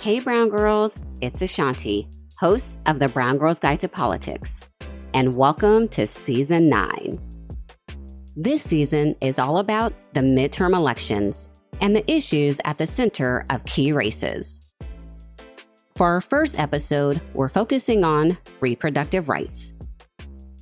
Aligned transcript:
Hey, 0.00 0.20
Brown 0.20 0.48
Girls, 0.48 1.00
it's 1.20 1.42
A'shanti, 1.42 2.06
host 2.38 2.78
of 2.86 3.00
the 3.00 3.08
Brown 3.08 3.36
Girls 3.36 3.58
Guide 3.58 3.80
to 3.80 3.88
Politics, 3.88 4.68
and 5.12 5.34
welcome 5.34 5.88
to 5.88 6.06
Season 6.06 6.68
9. 6.68 7.18
This 8.36 8.62
season 8.62 9.16
is 9.20 9.40
all 9.40 9.58
about 9.58 9.92
the 10.12 10.20
midterm 10.20 10.76
elections 10.76 11.50
and 11.80 11.96
the 11.96 12.08
issues 12.08 12.60
at 12.64 12.78
the 12.78 12.86
center 12.86 13.44
of 13.50 13.64
key 13.64 13.90
races. 13.90 14.72
For 15.96 16.06
our 16.06 16.20
first 16.20 16.56
episode, 16.60 17.20
we're 17.34 17.48
focusing 17.48 18.04
on 18.04 18.38
reproductive 18.60 19.28
rights. 19.28 19.74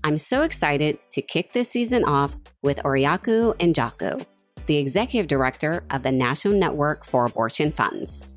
I'm 0.03 0.17
so 0.17 0.45
excited 0.45 0.99
to 1.11 1.21
kick 1.21 1.53
this 1.53 1.69
season 1.69 2.05
off 2.05 2.35
with 2.63 2.79
Oriakụ 2.79 3.55
Njoku, 3.59 4.25
the 4.65 4.79
executive 4.79 5.29
director 5.29 5.85
of 5.91 6.03
the 6.03 6.11
National 6.11 6.59
Network 6.59 7.05
for 7.05 7.27
Abortion 7.27 7.71
Funds. 7.71 8.29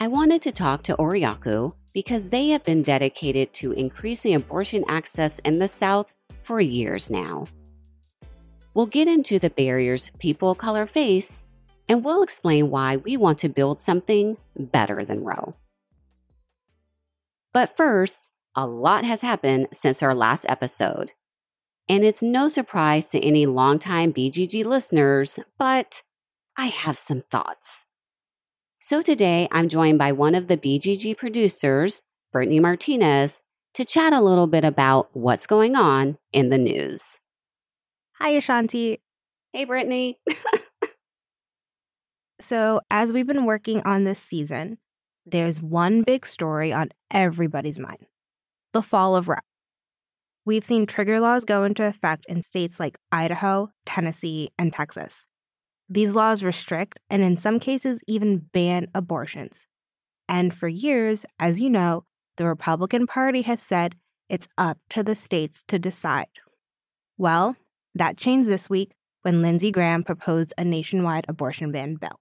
I 0.00 0.06
wanted 0.06 0.42
to 0.42 0.52
talk 0.52 0.84
to 0.84 0.94
Oriakụ 0.94 1.72
because 1.92 2.30
they 2.30 2.50
have 2.50 2.62
been 2.62 2.82
dedicated 2.82 3.52
to 3.54 3.72
increasing 3.72 4.36
abortion 4.36 4.84
access 4.86 5.40
in 5.40 5.58
the 5.58 5.66
South 5.66 6.14
for 6.42 6.60
years 6.60 7.10
now. 7.10 7.48
We'll 8.74 8.86
get 8.86 9.08
into 9.08 9.40
the 9.40 9.50
barriers 9.50 10.12
people 10.20 10.52
of 10.52 10.58
color 10.58 10.86
face, 10.86 11.44
and 11.88 12.04
we'll 12.04 12.22
explain 12.22 12.70
why 12.70 12.98
we 12.98 13.16
want 13.16 13.38
to 13.38 13.48
build 13.48 13.80
something 13.80 14.36
better 14.56 15.04
than 15.04 15.24
Roe. 15.24 15.56
But 17.52 17.76
first, 17.76 18.28
a 18.54 18.68
lot 18.68 19.02
has 19.02 19.22
happened 19.22 19.66
since 19.72 20.00
our 20.00 20.14
last 20.14 20.46
episode. 20.48 21.10
And 21.88 22.04
it's 22.04 22.22
no 22.22 22.46
surprise 22.46 23.08
to 23.10 23.18
any 23.18 23.46
longtime 23.46 24.12
BGG 24.12 24.64
listeners, 24.64 25.40
but 25.58 26.04
I 26.56 26.66
have 26.66 26.96
some 26.96 27.24
thoughts. 27.32 27.84
So 28.80 29.02
today 29.02 29.48
I'm 29.50 29.68
joined 29.68 29.98
by 29.98 30.12
one 30.12 30.36
of 30.36 30.46
the 30.46 30.56
BGG 30.56 31.16
producers, 31.16 32.02
Brittany 32.32 32.60
Martinez, 32.60 33.42
to 33.74 33.84
chat 33.84 34.12
a 34.12 34.20
little 34.20 34.46
bit 34.46 34.64
about 34.64 35.08
what's 35.14 35.48
going 35.48 35.74
on 35.74 36.16
in 36.32 36.50
the 36.50 36.58
news. 36.58 37.18
Hi, 38.20 38.34
A'shanti. 38.34 39.00
Hey, 39.52 39.64
Brittany. 39.64 40.20
so, 42.40 42.80
as 42.88 43.12
we've 43.12 43.26
been 43.26 43.46
working 43.46 43.82
on 43.82 44.04
this 44.04 44.20
season, 44.20 44.78
there's 45.26 45.60
one 45.60 46.02
big 46.02 46.24
story 46.24 46.72
on 46.72 46.90
everybody's 47.10 47.80
mind 47.80 48.06
the 48.72 48.82
fall 48.82 49.16
of 49.16 49.28
Roe. 49.28 49.36
We've 50.44 50.64
seen 50.64 50.86
trigger 50.86 51.18
laws 51.18 51.44
go 51.44 51.64
into 51.64 51.84
effect 51.84 52.26
in 52.28 52.42
states 52.42 52.78
like 52.78 52.96
Idaho, 53.10 53.70
Tennessee, 53.86 54.50
and 54.56 54.72
Texas. 54.72 55.26
These 55.88 56.14
laws 56.14 56.42
restrict 56.42 57.00
and, 57.08 57.22
in 57.22 57.36
some 57.36 57.58
cases, 57.58 58.00
even 58.06 58.48
ban 58.52 58.88
abortions. 58.94 59.66
And 60.28 60.52
for 60.52 60.68
years, 60.68 61.24
as 61.38 61.60
you 61.60 61.70
know, 61.70 62.04
the 62.36 62.46
Republican 62.46 63.06
Party 63.06 63.42
has 63.42 63.62
said 63.62 63.96
it's 64.28 64.48
up 64.58 64.78
to 64.90 65.02
the 65.02 65.14
states 65.14 65.64
to 65.68 65.78
decide. 65.78 66.26
Well, 67.16 67.56
that 67.94 68.18
changed 68.18 68.48
this 68.48 68.68
week 68.68 68.92
when 69.22 69.40
Lindsey 69.40 69.70
Graham 69.70 70.04
proposed 70.04 70.52
a 70.58 70.64
nationwide 70.64 71.24
abortion 71.28 71.72
ban 71.72 71.94
bill. 71.94 72.20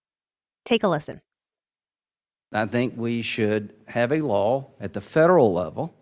Take 0.63 0.83
a 0.83 0.87
listen. 0.87 1.21
I 2.53 2.65
think 2.65 2.93
we 2.95 3.21
should 3.21 3.73
have 3.89 4.13
a 4.13 4.21
law 4.21 4.67
at 4.79 4.93
the 4.93 5.01
federal 5.01 5.53
level 5.53 5.93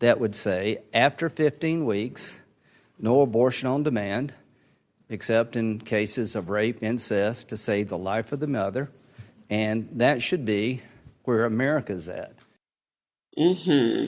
that 0.00 0.20
would 0.20 0.34
say 0.34 0.82
after 0.92 1.30
15 1.30 1.86
weeks, 1.86 2.40
no 2.98 3.22
abortion 3.22 3.68
on 3.68 3.82
demand, 3.82 4.34
except 5.10 5.56
in 5.56 5.80
cases 5.80 6.34
of 6.34 6.48
rape, 6.48 6.82
incest, 6.82 7.48
to 7.50 7.56
save 7.56 7.88
the 7.88 7.98
life 7.98 8.32
of 8.32 8.40
the 8.40 8.46
mother. 8.46 8.90
And 9.50 9.88
that 9.92 10.22
should 10.22 10.44
be 10.44 10.80
where 11.24 11.44
America's 11.44 12.08
at. 12.08 12.34
Hmm. 13.36 14.06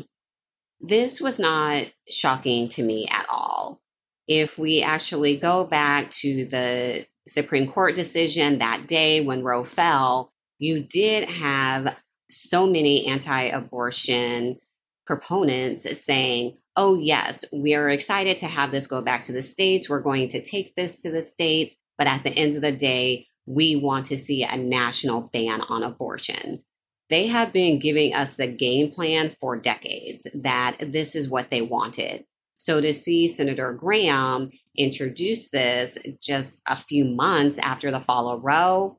This 0.80 1.20
was 1.20 1.38
not 1.38 1.86
shocking 2.08 2.68
to 2.70 2.82
me 2.82 3.06
at 3.08 3.26
all. 3.30 3.80
If 4.28 4.56
we 4.56 4.82
actually 4.82 5.36
go 5.36 5.64
back 5.64 6.10
to 6.10 6.46
the 6.46 7.06
Supreme 7.26 7.70
Court 7.70 7.94
decision 7.94 8.58
that 8.58 8.86
day 8.86 9.20
when 9.20 9.42
Roe 9.42 9.64
fell, 9.64 10.32
you 10.58 10.80
did 10.80 11.28
have 11.28 11.96
so 12.30 12.66
many 12.66 13.06
anti-abortion 13.06 14.58
proponents 15.06 15.86
saying, 16.04 16.56
oh, 16.76 16.94
yes, 16.94 17.44
we 17.52 17.74
are 17.74 17.90
excited 17.90 18.38
to 18.38 18.46
have 18.46 18.70
this 18.70 18.86
go 18.86 19.02
back 19.02 19.22
to 19.24 19.32
the 19.32 19.42
states. 19.42 19.88
We're 19.88 20.00
going 20.00 20.28
to 20.28 20.42
take 20.42 20.74
this 20.74 21.02
to 21.02 21.10
the 21.10 21.22
states. 21.22 21.76
But 21.98 22.06
at 22.06 22.24
the 22.24 22.30
end 22.30 22.56
of 22.56 22.62
the 22.62 22.72
day, 22.72 23.26
we 23.46 23.76
want 23.76 24.06
to 24.06 24.18
see 24.18 24.42
a 24.42 24.56
national 24.56 25.22
ban 25.32 25.60
on 25.62 25.82
abortion. 25.82 26.62
They 27.10 27.26
have 27.26 27.52
been 27.52 27.78
giving 27.78 28.14
us 28.14 28.36
the 28.36 28.46
game 28.46 28.90
plan 28.90 29.36
for 29.38 29.56
decades 29.56 30.26
that 30.34 30.76
this 30.80 31.14
is 31.14 31.28
what 31.28 31.50
they 31.50 31.60
wanted. 31.60 32.24
So 32.56 32.80
to 32.80 32.92
see 32.92 33.26
Senator 33.26 33.72
Graham 33.72 34.50
introduce 34.76 35.50
this 35.50 35.98
just 36.22 36.62
a 36.66 36.76
few 36.76 37.04
months 37.04 37.58
after 37.58 37.90
the 37.90 38.00
fall 38.00 38.30
of 38.30 38.44
Roe, 38.44 38.96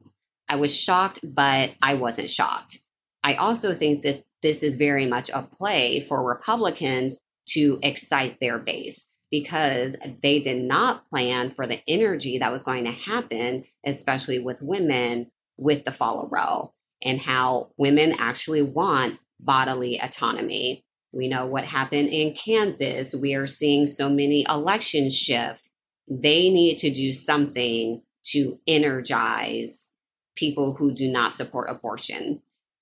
I 0.50 0.58
was 0.58 0.78
shocked, 0.78 1.22
but 1.24 1.72
I 1.82 1.96
wasn't 1.96 2.30
shocked. 2.30 2.80
I 3.24 3.36
also 3.36 3.74
think 3.74 4.02
this 4.02 4.22
this 4.42 4.62
is 4.62 4.76
very 4.76 5.08
much 5.08 5.30
a 5.30 5.44
play 5.44 6.02
for 6.02 6.22
Republicans 6.22 7.18
to 7.54 7.80
excite 7.82 8.40
their 8.40 8.60
base 8.60 9.08
because 9.32 9.98
they 10.22 10.40
did 10.40 10.62
not 10.62 11.10
plan 11.10 11.50
for 11.50 11.66
the 11.66 11.82
energy 11.88 12.38
that 12.38 12.52
was 12.52 12.62
going 12.62 12.84
to 12.84 12.92
happen, 12.92 13.64
especially 13.86 14.38
with 14.38 14.62
women 14.62 15.32
with 15.58 15.86
the 15.86 15.92
fall 15.92 16.22
of 16.22 16.32
Roe 16.32 16.72
and 17.02 17.20
how 17.20 17.70
women 17.78 18.16
actually 18.18 18.62
want 18.62 19.20
bodily 19.40 20.00
autonomy. 20.00 20.86
We 21.12 21.28
know 21.28 21.46
what 21.46 21.66
happened 21.66 22.10
in 22.10 22.34
Kansas. 22.34 23.14
We 23.14 23.34
are 23.34 23.48
seeing 23.48 23.86
so 23.86 24.10
many 24.10 24.46
elections 24.48 25.16
shift. 25.16 25.70
They 26.08 26.50
need 26.50 26.78
to 26.80 26.92
do 26.92 27.12
something 27.12 28.02
to 28.28 28.60
energize 28.68 29.90
people 30.36 30.76
who 30.76 30.94
do 30.94 31.12
not 31.12 31.34
support 31.34 31.70
abortion. 31.70 32.42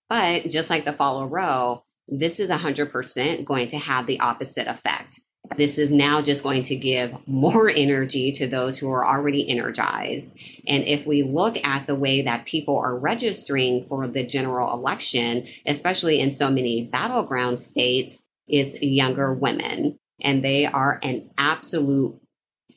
But 0.10 0.50
just 0.50 0.70
like 0.70 0.86
the 0.86 0.94
fall 0.94 1.24
of 1.24 1.32
Roe, 1.32 1.84
this 2.08 2.40
is 2.40 2.50
100% 2.50 3.46
going 3.46 3.68
to 3.70 3.78
have 3.78 4.06
the 4.06 4.20
opposite 4.20 4.68
effect. 4.68 5.22
This 5.58 5.78
is 5.78 5.92
now 5.92 6.22
just 6.22 6.44
going 6.44 6.64
to 6.64 6.76
give 6.76 7.16
more 7.28 7.70
energy 7.76 8.32
to 8.34 8.48
those 8.48 8.78
who 8.78 8.90
are 8.90 9.06
already 9.06 9.50
energized. 9.50 10.40
And 10.68 10.84
if 10.84 11.06
we 11.06 11.24
look 11.24 11.58
at 11.64 11.88
the 11.88 11.96
way 11.96 12.22
that 12.22 12.46
people 12.46 12.78
are 12.78 12.98
registering 12.98 13.86
for 13.88 14.08
the 14.08 14.24
general 14.24 14.74
election, 14.74 15.48
especially 15.66 16.20
in 16.20 16.32
so 16.32 16.50
many 16.50 16.84
battleground 16.86 17.58
states, 17.58 18.24
it's 18.48 18.82
younger 18.82 19.34
women. 19.34 19.98
And 20.22 20.44
they 20.44 20.66
are 20.66 21.00
an 21.02 21.32
absolute 21.38 22.20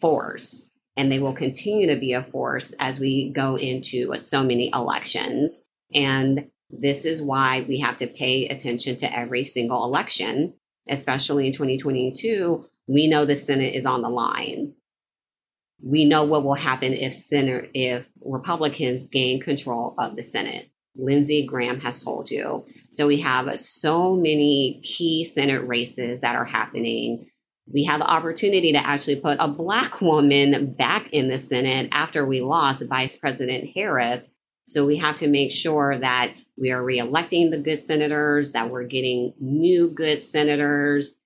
force. 0.01 0.73
And 0.97 1.11
they 1.11 1.19
will 1.19 1.35
continue 1.35 1.89
to 1.89 1.97
be 1.97 2.13
a 2.13 2.23
force 2.23 2.73
as 2.79 3.01
we 3.01 3.31
go 3.31 3.57
into 3.57 4.17
so 4.17 4.43
many 4.45 4.71
elections. 4.73 5.65
And 5.93 6.51
this 6.71 7.05
is 7.05 7.23
why 7.23 7.65
we 7.69 7.81
have 7.81 7.97
to 7.99 8.07
pay 8.07 8.49
attention 8.49 8.97
to 8.97 9.17
every 9.17 9.45
single 9.45 9.85
election, 9.85 10.55
especially 10.89 11.47
in 11.47 11.53
2022. 11.53 12.67
We 12.87 13.07
know 13.07 13.25
the 13.25 13.35
Senate 13.35 13.75
is 13.75 13.87
on 13.87 14.03
the 14.03 14.09
line. 14.09 14.75
We 15.83 16.05
know 16.05 16.25
what 16.25 16.45
will 16.45 16.55
happen 16.55 16.93
if 16.93 17.13
Senate, 17.13 17.71
if 17.75 18.09
Republicans 18.25 19.07
gain 19.07 19.41
control 19.41 19.95
of 19.99 20.17
the 20.17 20.23
Senate. 20.23 20.71
Lindsey 20.97 21.45
Graham 21.45 21.81
has 21.81 22.03
told 22.03 22.31
you. 22.31 22.65
So 22.91 23.07
we 23.07 23.21
have 23.21 23.61
so 23.61 24.15
many 24.15 24.81
key 24.85 25.25
Senate 25.25 25.67
races 25.67 26.21
that 26.21 26.37
are 26.37 26.45
happening. 26.45 27.27
We 27.67 27.85
have 27.85 28.01
the 28.01 28.07
opportunity 28.07 28.73
to 28.73 28.87
actually 28.87 29.17
put 29.17 29.39
a 29.41 29.49
Black 29.49 30.01
woman 30.01 30.75
back 30.75 31.09
in 31.13 31.29
the 31.29 31.39
Senate 31.39 31.89
after 31.93 32.25
we 32.25 32.41
lost 32.43 32.87
Vice 32.89 33.17
President 33.17 33.71
Harris. 33.75 34.31
So 34.67 34.87
we 34.87 34.99
have 34.99 35.17
to 35.17 35.29
make 35.29 35.51
sure 35.51 35.99
that 35.99 36.35
we 36.57 36.71
are 36.71 36.83
reelecting 36.83 37.51
the 37.51 37.59
good 37.59 37.81
senators, 37.81 38.53
that 38.53 38.71
we're 38.71 38.85
getting 38.85 39.35
new 39.41 39.91
good 39.91 40.23
senators. 40.23 41.19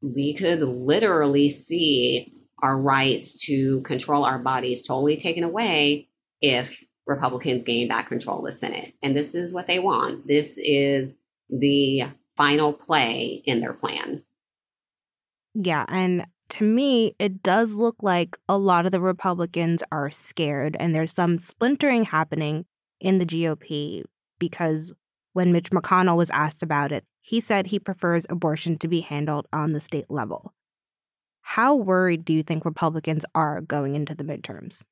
We 0.00 0.34
could 0.34 0.62
literally 0.62 1.48
see 1.48 2.32
our 2.62 2.78
rights 2.78 3.44
to 3.46 3.80
control 3.82 4.24
our 4.24 4.38
bodies 4.38 4.82
totally 4.82 5.16
taken 5.16 5.44
away 5.44 6.08
if 6.40 6.82
Republicans 7.06 7.64
gain 7.64 7.88
back 7.88 8.08
control 8.08 8.38
of 8.38 8.46
the 8.46 8.52
Senate. 8.52 8.94
And 9.02 9.16
this 9.16 9.34
is 9.34 9.52
what 9.52 9.66
they 9.66 9.78
want. 9.78 10.26
This 10.26 10.58
is 10.58 11.18
the 11.50 12.04
final 12.36 12.72
play 12.72 13.42
in 13.44 13.60
their 13.60 13.72
plan. 13.72 14.22
Yeah. 15.54 15.84
And 15.88 16.24
to 16.50 16.64
me, 16.64 17.14
it 17.18 17.42
does 17.42 17.74
look 17.74 17.96
like 18.02 18.38
a 18.48 18.56
lot 18.56 18.86
of 18.86 18.92
the 18.92 19.00
Republicans 19.00 19.82
are 19.90 20.10
scared, 20.10 20.76
and 20.78 20.94
there's 20.94 21.12
some 21.12 21.38
splintering 21.38 22.04
happening 22.04 22.66
in 23.00 23.18
the 23.18 23.26
GOP 23.26 24.04
because 24.42 24.92
when 25.34 25.52
Mitch 25.52 25.70
McConnell 25.70 26.16
was 26.16 26.30
asked 26.30 26.64
about 26.64 26.90
it, 26.90 27.04
he 27.20 27.40
said 27.40 27.68
he 27.68 27.78
prefers 27.78 28.26
abortion 28.28 28.76
to 28.78 28.88
be 28.88 29.00
handled 29.00 29.46
on 29.52 29.70
the 29.70 29.80
state 29.80 30.10
level. 30.10 30.52
How 31.42 31.76
worried 31.76 32.24
do 32.24 32.32
you 32.32 32.42
think 32.42 32.64
Republicans 32.64 33.24
are 33.36 33.60
going 33.60 33.94
into 33.94 34.16
the 34.16 34.24
midterms? 34.24 34.82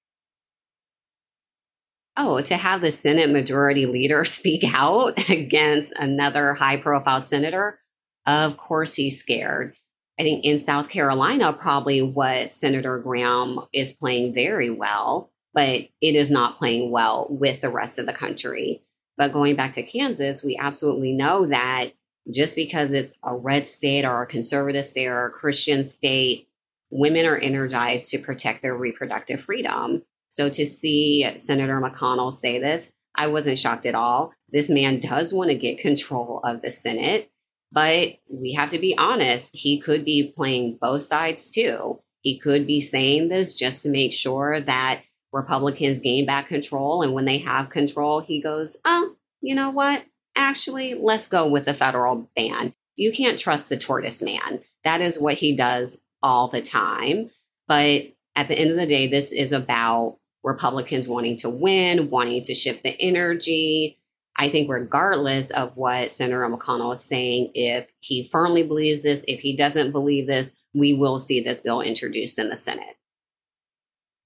Oh, 2.17 2.41
to 2.41 2.57
have 2.57 2.81
the 2.81 2.93
Senate 2.93 3.31
Majority 3.31 3.87
Leader 3.87 4.25
speak 4.39 4.63
out 4.73 5.29
against 5.29 5.93
another 5.99 6.55
high 6.55 6.77
profile 6.77 7.21
senator, 7.21 7.81
of 8.27 8.57
course 8.57 8.95
he's 8.95 9.19
scared. 9.19 9.75
I 10.17 10.23
think 10.23 10.45
in 10.45 10.61
South 10.61 10.91
Carolina, 10.91 11.53
probably 11.53 12.03
what 12.03 12.53
Senator 12.53 13.01
Graham 13.01 13.59
is 13.73 13.91
playing 13.91 14.33
very 14.33 14.71
well, 14.71 15.33
but 15.53 15.89
it 16.01 16.15
is 16.15 16.31
not 16.31 16.57
playing 16.57 16.93
well 16.93 17.27
with 17.29 17.61
the 17.61 17.71
rest 17.71 17.99
of 17.99 18.07
the 18.07 18.13
country. 18.13 18.85
But 19.21 19.35
going 19.35 19.55
back 19.55 19.75
to 19.75 19.83
Kansas, 19.83 20.43
we 20.43 20.57
absolutely 20.57 21.13
know 21.13 21.45
that 21.45 21.91
just 22.33 22.57
because 22.57 22.95
it's 22.95 23.19
a 23.23 23.37
red 23.37 23.67
state 23.67 24.07
or 24.07 24.23
a 24.23 24.27
conservative 24.27 24.87
state 24.87 25.09
or 25.09 25.27
a 25.27 25.31
Christian 25.31 25.85
state, 25.85 26.49
women 26.89 27.27
are 27.27 27.37
energized 27.37 28.09
to 28.13 28.19
protect 28.19 28.63
their 28.63 28.75
reproductive 28.75 29.43
freedom. 29.43 30.05
So 30.31 30.49
to 30.49 30.65
see 30.65 31.31
Senator 31.37 31.83
McConnell 31.83 32.33
say 32.33 32.59
this, 32.59 32.95
I 33.15 33.27
wasn't 33.27 33.59
shocked 33.59 33.85
at 33.85 33.95
all. 33.95 34.33
This 34.49 34.71
man 34.71 35.01
does 35.01 35.35
want 35.35 35.51
to 35.51 35.55
get 35.55 35.81
control 35.81 36.41
of 36.43 36.63
the 36.63 36.71
Senate, 36.71 37.31
but 37.71 38.15
we 38.31 38.55
have 38.55 38.71
to 38.71 38.79
be 38.79 38.97
honest. 38.97 39.55
He 39.55 39.83
could 39.83 40.03
be 40.03 40.33
playing 40.35 40.79
both 40.81 41.03
sides 41.03 41.53
too. 41.53 42.01
He 42.23 42.39
could 42.39 42.67
be 42.67 42.81
saying 42.81 43.29
this 43.29 43.55
just 43.55 43.83
to 43.83 43.91
make 43.91 44.15
sure 44.15 44.63
that 44.63 45.03
Republicans 45.33 46.01
gain 46.01 46.27
back 46.27 46.49
control. 46.49 47.03
And 47.03 47.13
when 47.13 47.25
they 47.25 47.39
have 47.39 47.71
control, 47.71 48.21
he 48.21 48.41
goes, 48.41 48.77
oh, 48.85 49.15
you 49.41 49.55
know 49.55 49.71
what? 49.71 50.05
Actually, 50.37 50.95
let's 50.95 51.29
go 51.29 51.47
with 51.47 51.65
the 51.65 51.75
federal 51.75 52.29
ban. 52.37 52.75
You 52.97 53.13
can't 53.13 53.39
trust 53.39 53.69
the 53.69 53.77
tortoise 53.77 54.23
man. 54.23 54.61
That 54.85 55.01
is 55.01 55.19
what 55.19 55.35
he 55.35 55.55
does 55.55 56.01
all 56.23 56.49
the 56.49 56.63
time. 56.63 57.31
But 57.67 58.13
at 58.37 58.49
the 58.49 58.59
end 58.59 58.71
of 58.71 58.77
the 58.77 58.87
day, 58.87 59.07
this 59.07 59.33
is 59.33 59.53
about 59.53 60.19
Republicans 60.43 61.09
wanting 61.09 61.37
to 61.39 61.51
win, 61.51 62.11
wanting 62.11 62.43
to 62.45 62.55
shift 62.55 62.83
the 62.83 63.01
energy. 63.01 63.99
I 64.37 64.49
think, 64.49 64.71
regardless 64.71 65.51
of 65.51 65.77
what 65.77 66.15
Senator 66.15 66.49
McConnell 66.49 66.93
is 66.93 67.05
saying, 67.05 67.51
if 67.55 67.87
he 67.99 68.27
firmly 68.27 68.63
believes 68.63 69.03
this, 69.03 69.25
if 69.29 69.41
he 69.41 69.55
doesn't 69.55 69.93
believe 69.93 70.27
this, 70.27 70.55
we 70.73 70.95
will 70.95 71.19
see 71.19 71.41
this 71.41 71.61
bill 71.61 71.81
introduced 71.83 72.39
in 72.39 72.49
the 72.49 72.57
Senate. 72.57 72.97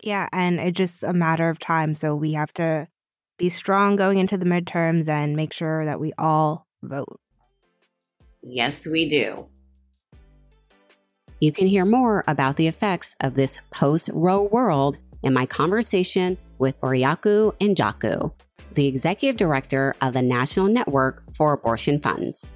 Yeah, 0.04 0.28
and 0.32 0.60
it's 0.60 0.76
just 0.76 1.02
a 1.02 1.14
matter 1.14 1.48
of 1.48 1.58
time. 1.58 1.94
So 1.94 2.14
we 2.14 2.34
have 2.34 2.52
to 2.54 2.86
be 3.38 3.48
strong 3.48 3.96
going 3.96 4.18
into 4.18 4.36
the 4.36 4.44
midterms 4.44 5.08
and 5.08 5.34
make 5.34 5.52
sure 5.52 5.86
that 5.86 5.98
we 5.98 6.12
all 6.18 6.66
vote. 6.82 7.18
Yes, 8.42 8.86
we 8.86 9.08
do. 9.08 9.46
You 11.40 11.52
can 11.52 11.66
hear 11.66 11.86
more 11.86 12.22
about 12.28 12.56
the 12.56 12.68
effects 12.68 13.16
of 13.20 13.34
this 13.34 13.58
post 13.70 14.10
Roe 14.12 14.42
world 14.42 14.98
in 15.22 15.32
my 15.32 15.46
conversation 15.46 16.36
with 16.58 16.78
Oriakụ 16.82 17.56
Njoku, 17.58 18.30
the 18.74 18.86
executive 18.86 19.38
director 19.38 19.94
of 20.02 20.12
the 20.12 20.22
National 20.22 20.66
Network 20.66 21.22
for 21.34 21.54
Abortion 21.54 21.98
Funds. 21.98 22.54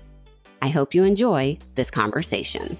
I 0.60 0.68
hope 0.68 0.94
you 0.94 1.04
enjoy 1.04 1.58
this 1.76 1.90
conversation. 1.90 2.76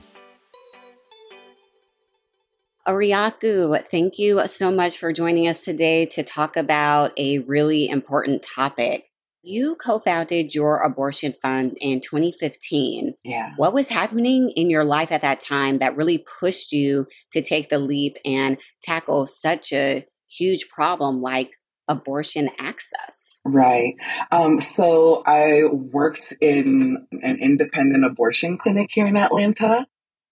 Oriakụ, 2.89 3.87
thank 3.91 4.19
you 4.19 4.47
so 4.47 4.71
much 4.71 4.97
for 4.97 5.13
joining 5.13 5.47
us 5.47 5.63
today 5.63 6.07
to 6.07 6.23
talk 6.23 6.57
about 6.57 7.13
a 7.19 7.41
really 7.41 7.87
important 7.87 8.43
topic. 8.43 9.05
You 9.43 9.77
co 9.77 9.99
founded 9.99 10.55
your 10.55 10.79
abortion 10.79 11.35
fund 11.35 11.77
in 11.83 12.01
2015. 12.01 13.13
Yeah. 13.25 13.51
What 13.59 13.75
was 13.75 13.89
happening 13.89 14.53
in 14.57 14.71
your 14.71 14.85
life 14.85 15.13
at 15.13 15.21
that 15.21 15.39
time 15.39 15.81
that 15.81 15.99
really 15.99 16.25
pushed 16.41 16.73
you 16.73 17.05
to 17.33 17.43
take 17.43 17.69
the 17.69 17.79
leap 17.79 18.17
and 18.25 18.57
tackle 18.83 19.27
such 19.27 19.71
a 19.75 20.07
huge 20.27 20.71
problem 20.71 21.21
like 21.21 21.51
abortion 21.89 22.49
access? 22.59 23.39
Right. 23.45 23.97
Um, 24.33 24.57
so 24.57 25.23
I 25.27 25.65
worked 25.71 26.33
in 26.41 27.07
an 27.21 27.39
independent 27.43 28.07
abortion 28.07 28.57
clinic 28.57 28.89
here 28.91 29.07
in 29.07 29.19
Atlanta. 29.19 29.87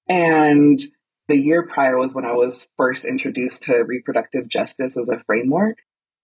And 0.09 0.79
the 1.29 1.37
year 1.37 1.67
prior 1.67 1.99
was 1.99 2.15
when 2.15 2.25
I 2.25 2.33
was 2.33 2.69
first 2.77 3.05
introduced 3.05 3.65
to 3.65 3.77
reproductive 3.79 4.49
justice 4.49 4.97
as 4.97 5.09
a 5.09 5.23
framework. 5.27 5.79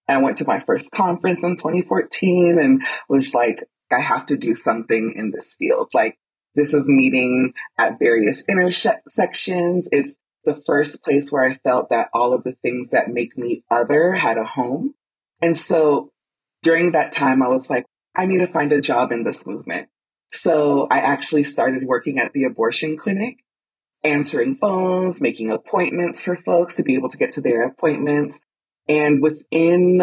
I 0.09 0.19
went 0.19 0.39
to 0.39 0.47
my 0.47 0.61
first 0.61 0.93
conference 0.93 1.45
in 1.45 1.57
2014 1.57 2.59
and 2.59 2.83
was 3.09 3.35
like, 3.35 3.65
I 3.91 4.01
have 4.01 4.27
to 4.27 4.37
do 4.37 4.55
something 4.55 5.15
in 5.17 5.31
this 5.31 5.55
field. 5.55 5.91
Like, 5.95 6.19
this 6.55 6.75
is 6.75 6.89
meeting 6.89 7.55
at 7.79 7.99
various 7.99 8.49
intersections. 8.49 9.89
It's 9.91 10.19
the 10.45 10.55
first 10.55 11.03
place 11.03 11.31
where 11.31 11.45
I 11.45 11.55
felt 11.55 11.91
that 11.91 12.11
all 12.13 12.35
of 12.35 12.45
the 12.45 12.53
things 12.63 12.91
that 12.91 13.09
make 13.09 13.39
me 13.39 13.65
other 13.71 14.13
had 14.13 14.39
a 14.39 14.45
home. 14.45 14.95
And 15.41 15.57
so 15.57 16.11
during 16.63 16.93
that 16.93 17.13
time, 17.13 17.43
I 17.43 17.49
was 17.49 17.71
like, 17.71 17.87
I 18.15 18.27
need 18.27 18.39
to 18.39 18.53
find 18.53 18.73
a 18.73 18.81
job 18.81 19.13
in 19.13 19.25
this 19.25 19.47
movement. 19.47 19.89
So 20.33 20.87
I 20.91 20.99
actually 20.99 21.45
started 21.45 21.85
working 21.85 22.19
at 22.19 22.33
the 22.33 22.45
abortion 22.45 22.97
clinic 22.97 23.39
answering 24.05 24.57
phones, 24.57 25.21
making 25.21 25.51
appointments 25.51 26.23
for 26.23 26.37
folks 26.37 26.77
to 26.77 26.83
be 26.83 26.97
able 26.97 27.09
to 27.09 27.19
get 27.19 27.33
to 27.33 27.41
their 27.41 27.63
appointments. 27.63 28.41
And 28.89 29.23
within 29.23 30.03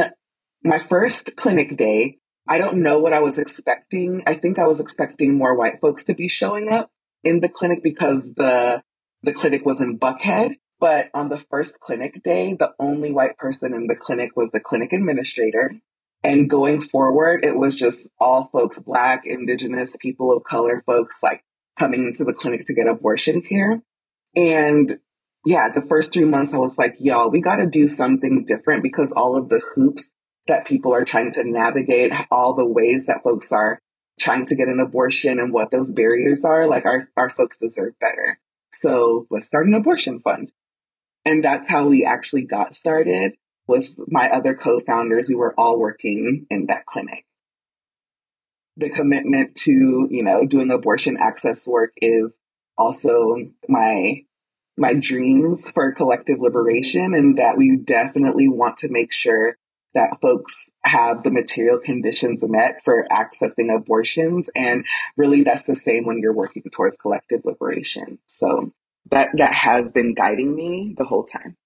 my 0.63 0.79
first 0.79 1.35
clinic 1.35 1.75
day, 1.75 2.17
I 2.47 2.57
don't 2.57 2.81
know 2.81 2.99
what 2.99 3.13
I 3.13 3.19
was 3.19 3.37
expecting. 3.37 4.23
I 4.25 4.33
think 4.33 4.57
I 4.57 4.67
was 4.67 4.79
expecting 4.79 5.37
more 5.37 5.55
white 5.55 5.81
folks 5.81 6.05
to 6.05 6.15
be 6.15 6.27
showing 6.27 6.69
up 6.69 6.89
in 7.23 7.41
the 7.41 7.49
clinic 7.49 7.83
because 7.83 8.33
the 8.33 8.81
the 9.21 9.33
clinic 9.33 9.65
was 9.65 9.81
in 9.81 9.99
Buckhead. 9.99 10.53
But 10.79 11.09
on 11.13 11.27
the 11.27 11.43
first 11.51 11.81
clinic 11.81 12.23
day, 12.23 12.53
the 12.53 12.71
only 12.79 13.11
white 13.11 13.37
person 13.37 13.73
in 13.73 13.87
the 13.87 13.95
clinic 13.95 14.31
was 14.35 14.49
the 14.51 14.61
clinic 14.61 14.93
administrator. 14.93 15.73
And 16.23 16.49
going 16.49 16.81
forward, 16.81 17.43
it 17.43 17.55
was 17.55 17.77
just 17.77 18.09
all 18.19 18.49
folks, 18.51 18.81
black, 18.81 19.23
indigenous, 19.25 19.95
people 19.99 20.35
of 20.35 20.43
color 20.43 20.81
folks 20.85 21.21
like 21.21 21.43
coming 21.77 22.05
into 22.05 22.23
the 22.23 22.33
clinic 22.33 22.65
to 22.65 22.73
get 22.73 22.87
abortion 22.87 23.41
care. 23.41 23.81
And 24.35 24.99
yeah, 25.45 25.69
the 25.69 25.81
first 25.81 26.13
three 26.13 26.25
months 26.25 26.53
I 26.53 26.57
was 26.57 26.77
like, 26.77 26.95
y'all, 26.99 27.31
we 27.31 27.41
got 27.41 27.57
to 27.57 27.67
do 27.67 27.87
something 27.87 28.43
different 28.45 28.83
because 28.83 29.11
all 29.11 29.37
of 29.37 29.49
the 29.49 29.61
hoops 29.75 30.11
that 30.47 30.67
people 30.67 30.93
are 30.93 31.05
trying 31.05 31.31
to 31.33 31.43
navigate, 31.43 32.13
all 32.31 32.55
the 32.55 32.65
ways 32.65 33.05
that 33.05 33.23
folks 33.23 33.51
are 33.51 33.79
trying 34.19 34.45
to 34.47 34.55
get 34.55 34.67
an 34.67 34.79
abortion 34.79 35.39
and 35.39 35.53
what 35.53 35.71
those 35.71 35.91
barriers 35.91 36.43
are, 36.43 36.67
like 36.67 36.85
our, 36.85 37.07
our 37.15 37.29
folks 37.29 37.57
deserve 37.57 37.93
better. 37.99 38.39
So 38.71 39.27
let's 39.29 39.45
start 39.45 39.67
an 39.67 39.73
abortion 39.73 40.19
fund. 40.19 40.51
And 41.25 41.43
that's 41.43 41.69
how 41.69 41.87
we 41.87 42.05
actually 42.05 42.43
got 42.43 42.73
started 42.73 43.33
was 43.67 44.01
my 44.07 44.29
other 44.29 44.55
co-founders. 44.55 45.29
We 45.29 45.35
were 45.35 45.53
all 45.57 45.79
working 45.79 46.47
in 46.49 46.65
that 46.67 46.85
clinic. 46.85 47.25
The 48.77 48.89
commitment 48.89 49.55
to, 49.57 50.07
you 50.09 50.23
know, 50.23 50.45
doing 50.45 50.71
abortion 50.71 51.17
access 51.19 51.67
work 51.67 51.91
is 51.97 52.37
also 52.77 53.35
my 53.67 54.23
my 54.79 54.93
dreams 54.93 55.69
for 55.69 55.91
collective 55.91 56.39
liberation 56.39 57.13
and 57.13 57.37
that 57.37 57.57
we 57.57 57.77
definitely 57.77 58.47
want 58.47 58.77
to 58.77 58.89
make 58.89 59.11
sure 59.11 59.57
that 59.93 60.21
folks 60.21 60.69
have 60.83 61.23
the 61.23 61.31
material 61.31 61.79
conditions 61.79 62.43
met 62.47 62.83
for 62.83 63.07
accessing 63.11 63.75
abortions. 63.75 64.49
And 64.55 64.85
really 65.17 65.43
that's 65.43 65.65
the 65.65 65.75
same 65.75 66.05
when 66.05 66.19
you're 66.19 66.33
working 66.33 66.63
towards 66.71 66.97
collective 66.97 67.41
liberation. 67.43 68.19
So 68.27 68.71
that 69.11 69.29
that 69.37 69.53
has 69.53 69.91
been 69.91 70.13
guiding 70.13 70.55
me 70.55 70.95
the 70.97 71.05
whole 71.05 71.25
time 71.25 71.57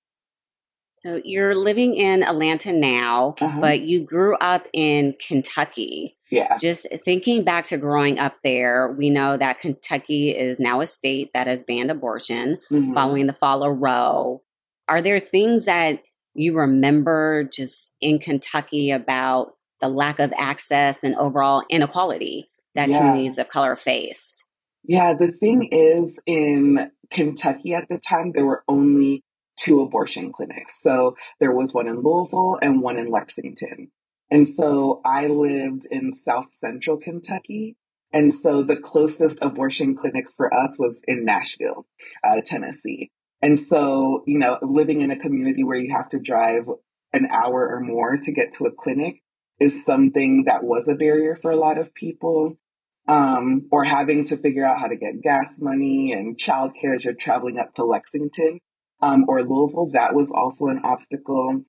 so 1.04 1.20
you're 1.26 1.54
living 1.54 1.96
in 1.96 2.24
Atlanta 2.24 2.72
now, 2.72 3.36
uh-huh. 3.42 3.60
but 3.60 3.82
you 3.82 4.00
grew 4.00 4.38
up 4.38 4.68
in 4.72 5.16
Kentucky. 5.20 6.16
Yeah. 6.32 6.56
Just 6.56 6.88
thinking 7.04 7.44
back 7.44 7.66
to 7.66 7.78
growing 7.78 8.20
up 8.20 8.36
there, 8.42 8.96
we 8.98 9.10
know 9.10 9.36
that 9.36 9.60
Kentucky 9.60 10.30
is 10.30 10.62
now 10.62 10.80
a 10.80 10.86
state 10.86 11.32
that 11.34 11.48
has 11.48 11.66
banned 11.66 11.92
abortion 11.92 12.58
mm-hmm. 12.72 12.94
following 12.94 13.28
the 13.28 13.34
fall 13.34 13.64
of 13.64 13.80
Roe. 13.80 14.44
Are 14.88 15.02
there 15.02 15.20
things 15.20 15.66
that 15.66 16.02
you 16.36 16.58
remember 16.58 17.50
just 17.54 17.92
in 18.00 18.18
Kentucky 18.18 18.92
about 18.92 19.56
the 19.82 19.90
lack 19.90 20.20
of 20.20 20.32
access 20.38 21.04
and 21.04 21.16
overall 21.16 21.64
inequality 21.70 22.50
that 22.76 22.88
yeah. 22.88 23.00
communities 23.00 23.38
of 23.38 23.50
color 23.50 23.76
faced? 23.76 24.46
Yeah, 24.86 25.16
the 25.20 25.34
thing 25.34 25.68
is, 25.70 26.22
in 26.26 26.92
Kentucky 27.12 27.74
at 27.74 27.90
the 27.90 28.00
time, 28.00 28.32
there 28.34 28.46
were 28.46 28.64
only 28.70 29.26
two 29.58 29.82
abortion 29.82 30.32
clinics. 30.32 30.82
So 30.82 31.16
there 31.40 31.52
was 31.52 31.74
one 31.74 31.88
in 31.88 32.02
Louisville 32.02 32.58
and 32.62 32.82
one 32.82 32.98
in 32.98 33.10
Lexington. 33.10 33.92
And 34.32 34.48
so 34.48 35.02
I 35.06 35.28
lived 35.28 35.84
in 35.92 36.12
South 36.12 36.54
Central 36.54 36.98
Kentucky. 36.98 37.76
And 38.12 38.34
so 38.34 38.64
the 38.64 38.78
closest 38.78 39.40
abortion 39.42 39.96
clinics 39.96 40.36
for 40.36 40.54
us 40.54 40.78
was 40.80 41.02
in 41.08 41.26
Nashville, 41.26 41.86
uh, 42.24 42.42
Tennessee. 42.44 43.12
And 43.42 43.60
so, 43.60 44.24
you 44.26 44.40
know, 44.40 44.58
living 44.62 45.02
in 45.02 45.12
a 45.12 45.20
community 45.20 45.64
where 45.64 45.78
you 45.78 45.94
have 45.96 46.10
to 46.10 46.20
drive 46.20 46.68
an 47.12 47.28
hour 47.32 47.76
or 47.76 47.80
more 47.82 48.18
to 48.18 48.32
get 48.32 48.54
to 48.54 48.66
a 48.66 48.72
clinic 48.72 49.22
is 49.60 49.86
something 49.86 50.46
that 50.46 50.64
was 50.64 50.88
a 50.88 50.96
barrier 50.96 51.36
for 51.36 51.52
a 51.52 51.56
lot 51.56 51.78
of 51.78 51.94
people. 51.94 52.58
Um, 53.06 53.68
or 53.70 53.84
having 53.84 54.24
to 54.26 54.38
figure 54.38 54.66
out 54.66 54.80
how 54.80 54.88
to 54.88 54.96
get 54.96 55.22
gas 55.22 55.60
money 55.60 56.14
and 56.14 56.38
childcare 56.38 56.96
as 56.96 57.04
you're 57.04 57.14
traveling 57.14 57.60
up 57.60 57.74
to 57.74 57.84
Lexington 57.84 58.62
um, 59.02 59.26
or 59.28 59.44
Louisville, 59.44 59.92
that 59.94 60.16
was 60.16 60.32
also 60.32 60.68
an 60.68 60.82
obstacle. 60.84 61.64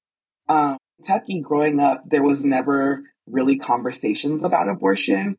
Um, 0.49 0.79
Kentucky, 0.97 1.41
growing 1.41 1.81
up, 1.81 2.03
there 2.09 2.23
was 2.23 2.45
never 2.45 3.03
really 3.27 3.59
conversations 3.59 4.45
about 4.45 4.69
abortion. 4.69 5.37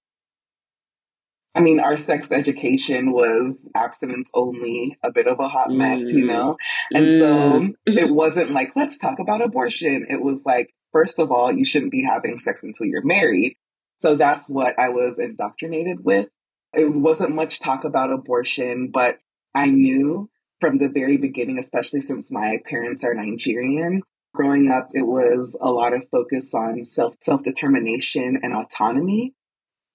I 1.53 1.61
mean, 1.61 1.79
our 1.79 1.95
sex 1.95 2.31
education 2.33 3.13
was 3.13 3.69
abstinence 3.73 4.29
only, 4.33 4.97
a 5.01 5.11
bit 5.11 5.27
of 5.27 5.39
a 5.39 5.47
hot 5.47 5.71
mess, 5.71 6.11
you 6.11 6.25
Mm. 6.25 6.27
know? 6.27 6.57
And 6.93 7.07
Mm. 7.07 7.19
so 7.19 7.73
it 7.85 8.09
wasn't 8.13 8.51
like, 8.51 8.75
let's 8.75 8.97
talk 8.97 9.19
about 9.19 9.41
abortion. 9.41 10.07
It 10.09 10.21
was 10.21 10.45
like, 10.45 10.73
first 10.91 11.17
of 11.17 11.31
all, 11.31 11.53
you 11.53 11.63
shouldn't 11.63 11.91
be 11.93 12.03
having 12.03 12.39
sex 12.39 12.63
until 12.63 12.87
you're 12.87 13.05
married. 13.05 13.55
So 13.99 14.15
that's 14.15 14.49
what 14.49 14.77
I 14.77 14.89
was 14.89 15.19
indoctrinated 15.19 16.03
with. 16.03 16.27
It 16.73 16.91
wasn't 16.93 17.33
much 17.33 17.61
talk 17.61 17.85
about 17.85 18.11
abortion, 18.11 18.91
but 18.91 19.19
I 19.53 19.67
knew 19.69 20.29
from 20.65 20.79
the 20.79 20.89
very 20.89 21.17
beginning, 21.17 21.59
especially 21.59 22.01
since 22.01 22.31
my 22.31 22.57
parents 22.67 23.03
are 23.03 23.13
Nigerian, 23.13 24.01
growing 24.33 24.71
up, 24.71 24.89
it 24.95 25.03
was 25.03 25.55
a 25.61 25.69
lot 25.69 25.93
of 25.93 26.09
focus 26.09 26.55
on 26.55 26.83
self 26.83 27.13
self 27.21 27.43
determination 27.43 28.39
and 28.41 28.51
autonomy. 28.51 29.35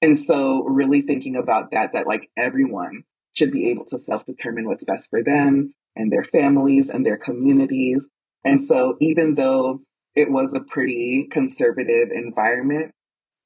And 0.00 0.16
so 0.16 0.62
really 0.62 1.02
thinking 1.02 1.34
about 1.34 1.72
that, 1.72 1.94
that 1.94 2.06
like 2.06 2.30
everyone 2.36 3.02
should 3.32 3.50
be 3.50 3.70
able 3.70 3.84
to 3.86 3.98
self 3.98 4.24
determine 4.24 4.64
what's 4.64 4.84
best 4.84 5.10
for 5.10 5.24
them 5.24 5.74
and 5.96 6.12
their 6.12 6.22
families 6.22 6.88
and 6.88 7.04
their 7.04 7.18
communities. 7.18 8.08
And 8.44 8.60
so 8.60 8.96
even 9.00 9.34
though 9.34 9.80
it 10.14 10.30
was 10.30 10.54
a 10.54 10.60
pretty 10.60 11.26
conservative 11.32 12.10
environment, 12.12 12.92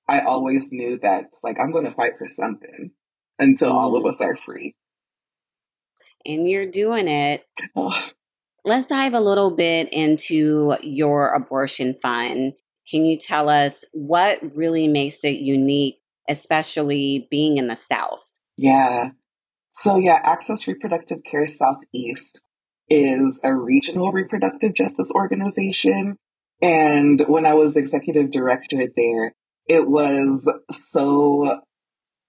I 0.06 0.20
always 0.20 0.72
knew 0.72 0.98
that 0.98 1.30
like, 1.42 1.58
I'm 1.58 1.72
going 1.72 1.86
to 1.86 1.94
fight 1.94 2.18
for 2.18 2.28
something 2.28 2.90
until 3.38 3.72
all 3.72 3.96
of 3.96 4.04
us 4.04 4.20
are 4.20 4.36
free. 4.36 4.74
And 6.26 6.48
you're 6.48 6.66
doing 6.70 7.08
it. 7.08 7.46
Oh, 7.76 8.10
Let's 8.64 8.86
dive 8.86 9.12
a 9.12 9.20
little 9.20 9.50
bit 9.50 9.92
into 9.92 10.76
your 10.82 11.34
abortion 11.34 11.94
fund. 12.00 12.54
Can 12.90 13.04
you 13.04 13.18
tell 13.18 13.50
us 13.50 13.84
what 13.92 14.38
really 14.56 14.88
makes 14.88 15.22
it 15.22 15.36
unique, 15.36 15.96
especially 16.28 17.28
being 17.30 17.58
in 17.58 17.68
the 17.68 17.76
South? 17.76 18.38
yeah. 18.56 19.10
So 19.72 19.96
yeah, 19.96 20.20
Access 20.22 20.68
Reproductive 20.68 21.24
Care 21.24 21.48
Southeast 21.48 22.42
is 22.88 23.40
a 23.42 23.52
regional 23.52 24.12
reproductive 24.12 24.72
justice 24.72 25.10
organization. 25.12 26.16
And 26.62 27.20
when 27.26 27.44
I 27.44 27.54
was 27.54 27.74
the 27.74 27.80
executive 27.80 28.30
director 28.30 28.86
there, 28.96 29.34
it 29.68 29.86
was 29.86 30.48
so 30.70 31.60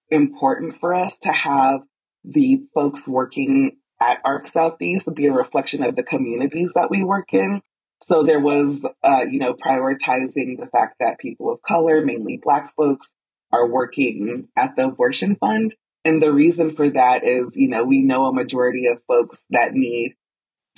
important 0.10 0.80
for 0.80 0.96
us 0.96 1.20
to 1.20 1.32
have 1.32 1.82
the 2.24 2.64
folks 2.74 3.08
working 3.08 3.78
at 4.02 4.20
ARC 4.26 4.48
Southeast 4.48 5.14
be 5.16 5.28
a 5.28 5.34
reflection 5.34 5.84
of 5.84 5.96
the 5.96 6.04
communities 6.04 6.72
that 6.76 6.90
we 6.90 7.04
work 7.04 7.34
in. 7.34 7.62
So 8.04 8.24
there 8.24 8.40
was, 8.40 8.86
uh, 9.04 9.26
you 9.30 9.40
know, 9.40 9.54
prioritizing 9.54 10.60
the 10.60 10.70
fact 10.72 10.98
that 11.00 11.20
people 11.20 11.52
of 11.52 11.62
color, 11.62 12.04
mainly 12.04 12.40
Black 12.42 12.74
folks, 12.76 13.16
are 13.52 13.68
working 13.68 14.50
at 14.56 14.76
the 14.76 14.88
abortion 14.88 15.38
fund. 15.38 15.76
And 16.04 16.22
the 16.22 16.34
reason 16.34 16.76
for 16.76 16.90
that 16.90 17.24
is, 17.24 17.58
you 17.58 17.70
know, 17.70 17.84
we 17.84 18.02
know 18.02 18.26
a 18.26 18.34
majority 18.34 18.88
of 18.88 19.02
folks 19.08 19.46
that 19.50 19.74
need 19.74 20.16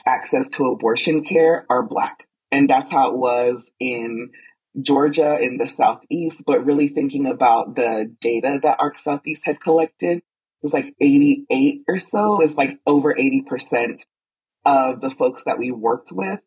access 0.06 0.48
to 0.50 0.68
abortion 0.68 1.26
care 1.26 1.66
are 1.70 1.84
Black. 1.84 2.26
And 2.52 2.70
that's 2.70 2.92
how 2.92 3.12
it 3.12 3.18
was 3.18 3.72
in 3.80 4.30
Georgia 4.80 5.38
in 5.40 5.58
the 5.58 5.68
Southeast. 5.68 6.44
But 6.46 6.66
really 6.66 6.88
thinking 6.88 7.26
about 7.26 7.76
the 7.76 8.14
data 8.22 8.60
that 8.64 8.78
ARC 8.80 9.00
Southeast 9.00 9.46
had 9.46 9.60
collected, 9.60 10.22
was 10.68 10.74
like 10.74 10.94
88 11.00 11.82
or 11.88 11.98
so, 11.98 12.42
is 12.42 12.58
like 12.58 12.78
over 12.86 13.14
80% 13.14 14.06
of 14.66 15.00
the 15.00 15.10
folks 15.10 15.46
that 15.46 15.58
we 15.58 15.72
worked 15.72 16.10
with 16.12 16.42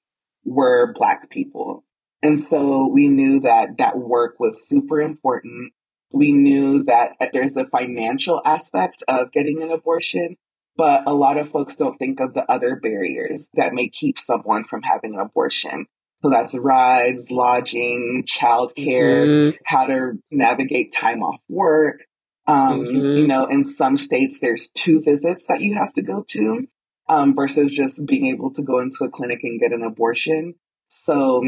were 0.44 0.92
Black 0.92 1.30
people. 1.30 1.84
And 2.22 2.38
so 2.38 2.86
we 2.92 3.08
knew 3.08 3.40
that 3.40 3.78
that 3.78 3.96
work 3.96 4.38
was 4.38 4.68
super 4.68 5.00
important. 5.00 5.72
We 6.12 6.32
knew 6.32 6.84
that 6.84 7.12
there's 7.32 7.54
the 7.54 7.64
financial 7.70 8.42
aspect 8.44 9.02
of 9.08 9.32
getting 9.32 9.62
an 9.62 9.70
abortion, 9.70 10.36
but 10.76 11.04
a 11.06 11.14
lot 11.14 11.38
of 11.38 11.48
folks 11.48 11.76
don't 11.76 11.96
think 11.96 12.20
of 12.20 12.34
the 12.34 12.44
other 12.50 12.76
barriers 12.76 13.48
that 13.54 13.72
may 13.72 13.88
keep 13.88 14.18
someone 14.18 14.64
from 14.64 14.82
having 14.82 15.14
an 15.14 15.20
abortion. 15.20 15.86
So 16.22 16.28
that's 16.28 16.58
rides, 16.58 17.30
lodging, 17.30 18.24
childcare, 18.28 19.26
Mhm. 19.26 19.56
how 19.64 19.86
to 19.86 20.18
navigate 20.30 20.92
time 20.92 21.22
off 21.22 21.40
work. 21.48 22.04
Um, 22.50 22.85
Mhm. 22.85 23.19
You 23.19 23.26
know, 23.28 23.47
in 23.47 23.62
some 23.62 23.97
states, 23.97 24.40
there's 24.40 24.71
two 24.71 25.00
visits 25.02 25.47
that 25.47 25.61
you 25.61 25.75
have 25.75 25.92
to 25.92 26.02
go 26.02 26.25
to 26.28 26.66
um, 27.09 27.35
versus 27.35 27.73
just 27.73 28.04
being 28.07 28.26
able 28.26 28.50
to 28.52 28.62
go 28.62 28.80
into 28.80 29.04
a 29.04 29.09
clinic 29.09 29.40
and 29.45 29.61
get 29.61 29.73
an 29.73 29.83
abortion. 29.85 30.54
So, 30.88 31.42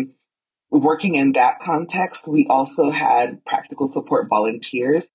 working 0.70 1.16
in 1.16 1.32
that 1.32 1.60
context, 1.60 2.28
we 2.28 2.46
also 2.46 2.90
had 2.90 3.44
practical 3.44 3.86
support 3.88 4.28
volunteers. 4.28 5.08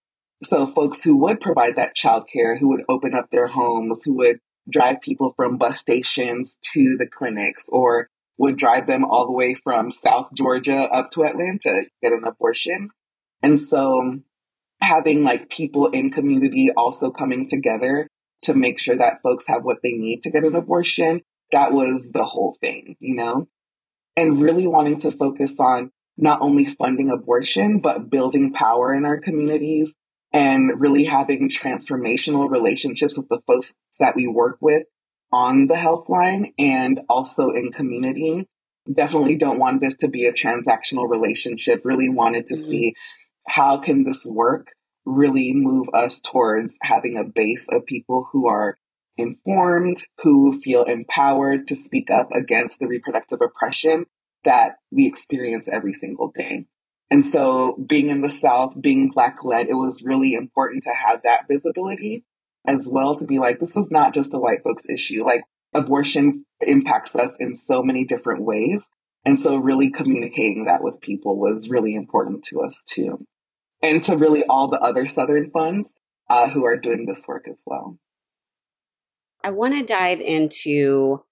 So, 0.44 0.68
folks 0.68 1.04
who 1.04 1.16
would 1.18 1.40
provide 1.40 1.78
that 1.78 1.96
childcare, 1.96 2.60
who 2.60 2.70
would 2.70 2.84
open 2.90 3.14
up 3.14 3.30
their 3.30 3.48
homes, 3.48 4.04
who 4.04 4.18
would 4.18 4.40
drive 4.70 5.00
people 5.02 5.34
from 5.38 5.58
bus 5.58 5.80
stations 5.80 6.58
to 6.74 6.98
the 6.98 7.08
clinics, 7.08 7.70
or 7.70 8.10
would 8.38 8.58
drive 8.58 8.88
them 8.88 9.06
all 9.06 9.26
the 9.26 9.32
way 9.32 9.56
from 9.56 9.92
South 9.92 10.34
Georgia 10.34 10.80
up 10.80 11.12
to 11.12 11.24
Atlanta 11.24 11.60
to 11.62 11.86
get 12.02 12.12
an 12.12 12.26
abortion. 12.26 12.90
And 13.42 13.60
so, 13.60 14.20
having 14.80 15.24
like 15.24 15.50
people 15.50 15.88
in 15.88 16.12
community 16.12 16.70
also 16.76 17.12
coming 17.12 17.50
together 17.50 18.08
to 18.44 18.54
make 18.54 18.80
sure 18.80 18.98
that 18.98 19.22
folks 19.24 19.48
have 19.48 19.64
what 19.64 19.78
they 19.82 19.92
need 19.92 20.22
to 20.22 20.32
get 20.32 20.44
an 20.44 20.56
abortion, 20.56 21.22
that 21.52 21.72
was 21.72 22.10
the 22.12 22.26
whole 22.26 22.58
thing, 22.62 22.96
you 23.00 23.16
know? 23.16 23.48
And 24.16 24.42
really 24.42 24.68
wanting 24.68 25.00
to 25.00 25.12
focus 25.12 25.60
on 25.60 25.92
not 26.18 26.42
only 26.42 26.66
funding 26.66 27.12
abortion, 27.12 27.80
but 27.80 28.10
building 28.10 28.54
power 28.54 28.94
in 28.94 29.06
our 29.06 29.20
communities 29.20 29.96
and 30.34 30.80
really 30.80 31.06
having 31.06 31.50
transformational 31.50 32.50
relationships 32.50 33.18
with 33.18 33.30
the 33.30 33.40
folks 33.48 33.74
that 34.00 34.16
we 34.16 34.28
work 34.28 34.58
with 34.60 34.84
on 35.32 35.68
the 35.68 35.76
helpline 35.76 36.54
and 36.58 37.02
also 37.10 37.52
in 37.52 37.72
community. 37.72 38.48
Definitely 38.92 39.36
don't 39.36 39.60
want 39.60 39.82
this 39.82 39.98
to 39.98 40.08
be 40.08 40.26
a 40.26 40.34
transactional 40.34 41.10
relationship. 41.10 41.82
Really 41.84 42.10
wanted 42.10 42.48
to 42.48 42.56
Mhm. 42.56 42.70
see 42.70 42.94
how 43.48 43.78
can 43.78 44.04
this 44.04 44.26
work 44.26 44.74
really 45.06 45.54
move 45.54 45.88
us 45.94 46.22
towards 46.22 46.78
having 46.82 47.18
a 47.18 47.24
base 47.24 47.68
of 47.72 47.86
people 47.86 48.28
who 48.32 48.48
are 48.48 48.78
informed, 49.18 49.98
who 50.22 50.60
feel 50.60 50.84
empowered 50.84 51.68
to 51.68 51.76
speak 51.76 52.12
up 52.12 52.30
against 52.34 52.80
the 52.80 52.88
reproductive 52.88 53.40
oppression 53.42 54.06
that 54.46 54.76
we 54.92 55.08
experience 55.08 55.68
every 55.68 55.94
single 55.94 56.32
day. 56.34 56.66
And 57.10 57.24
so 57.24 57.78
being 57.88 58.10
in 58.10 58.22
the 58.22 58.30
South, 58.30 58.80
being 58.80 59.12
Black 59.14 59.44
led, 59.44 59.68
it 59.68 59.74
was 59.74 60.04
really 60.04 60.34
important 60.34 60.84
to 60.84 60.94
have 60.94 61.22
that 61.24 61.48
visibility 61.50 62.26
as 62.66 62.90
well 62.92 63.16
to 63.16 63.26
be 63.26 63.40
like, 63.40 63.60
this 63.60 63.78
is 63.78 63.90
not 63.90 64.14
just 64.14 64.34
a 64.34 64.40
white 64.40 64.62
folks 64.64 64.90
issue. 64.90 65.26
Like 65.26 65.44
abortion 65.74 66.46
impacts 66.62 67.16
us 67.16 67.38
in 67.40 67.56
so 67.56 67.82
many 67.82 68.04
different 68.04 68.44
ways. 68.44 68.90
And 69.24 69.40
so 69.40 69.56
really 69.56 69.90
communicating 69.90 70.66
that 70.66 70.84
with 70.84 71.02
people 71.02 71.40
was 71.40 71.70
really 71.70 71.96
important 71.96 72.44
to 72.46 72.62
us 72.62 72.84
too. 72.86 73.26
And 73.82 74.02
to 74.04 74.18
really 74.18 74.44
all 74.50 74.68
the 74.68 74.80
other 74.80 75.08
Southern 75.08 75.52
funds 75.52 75.96
uh, 76.30 76.50
who 76.50 76.66
are 76.66 76.78
doing 76.78 77.06
this 77.06 77.28
work 77.28 77.48
as 77.50 77.64
well. 77.66 77.98
I 79.44 79.52
want 79.52 79.76
to 79.76 79.84
dive 79.84 80.20
into 80.20 81.24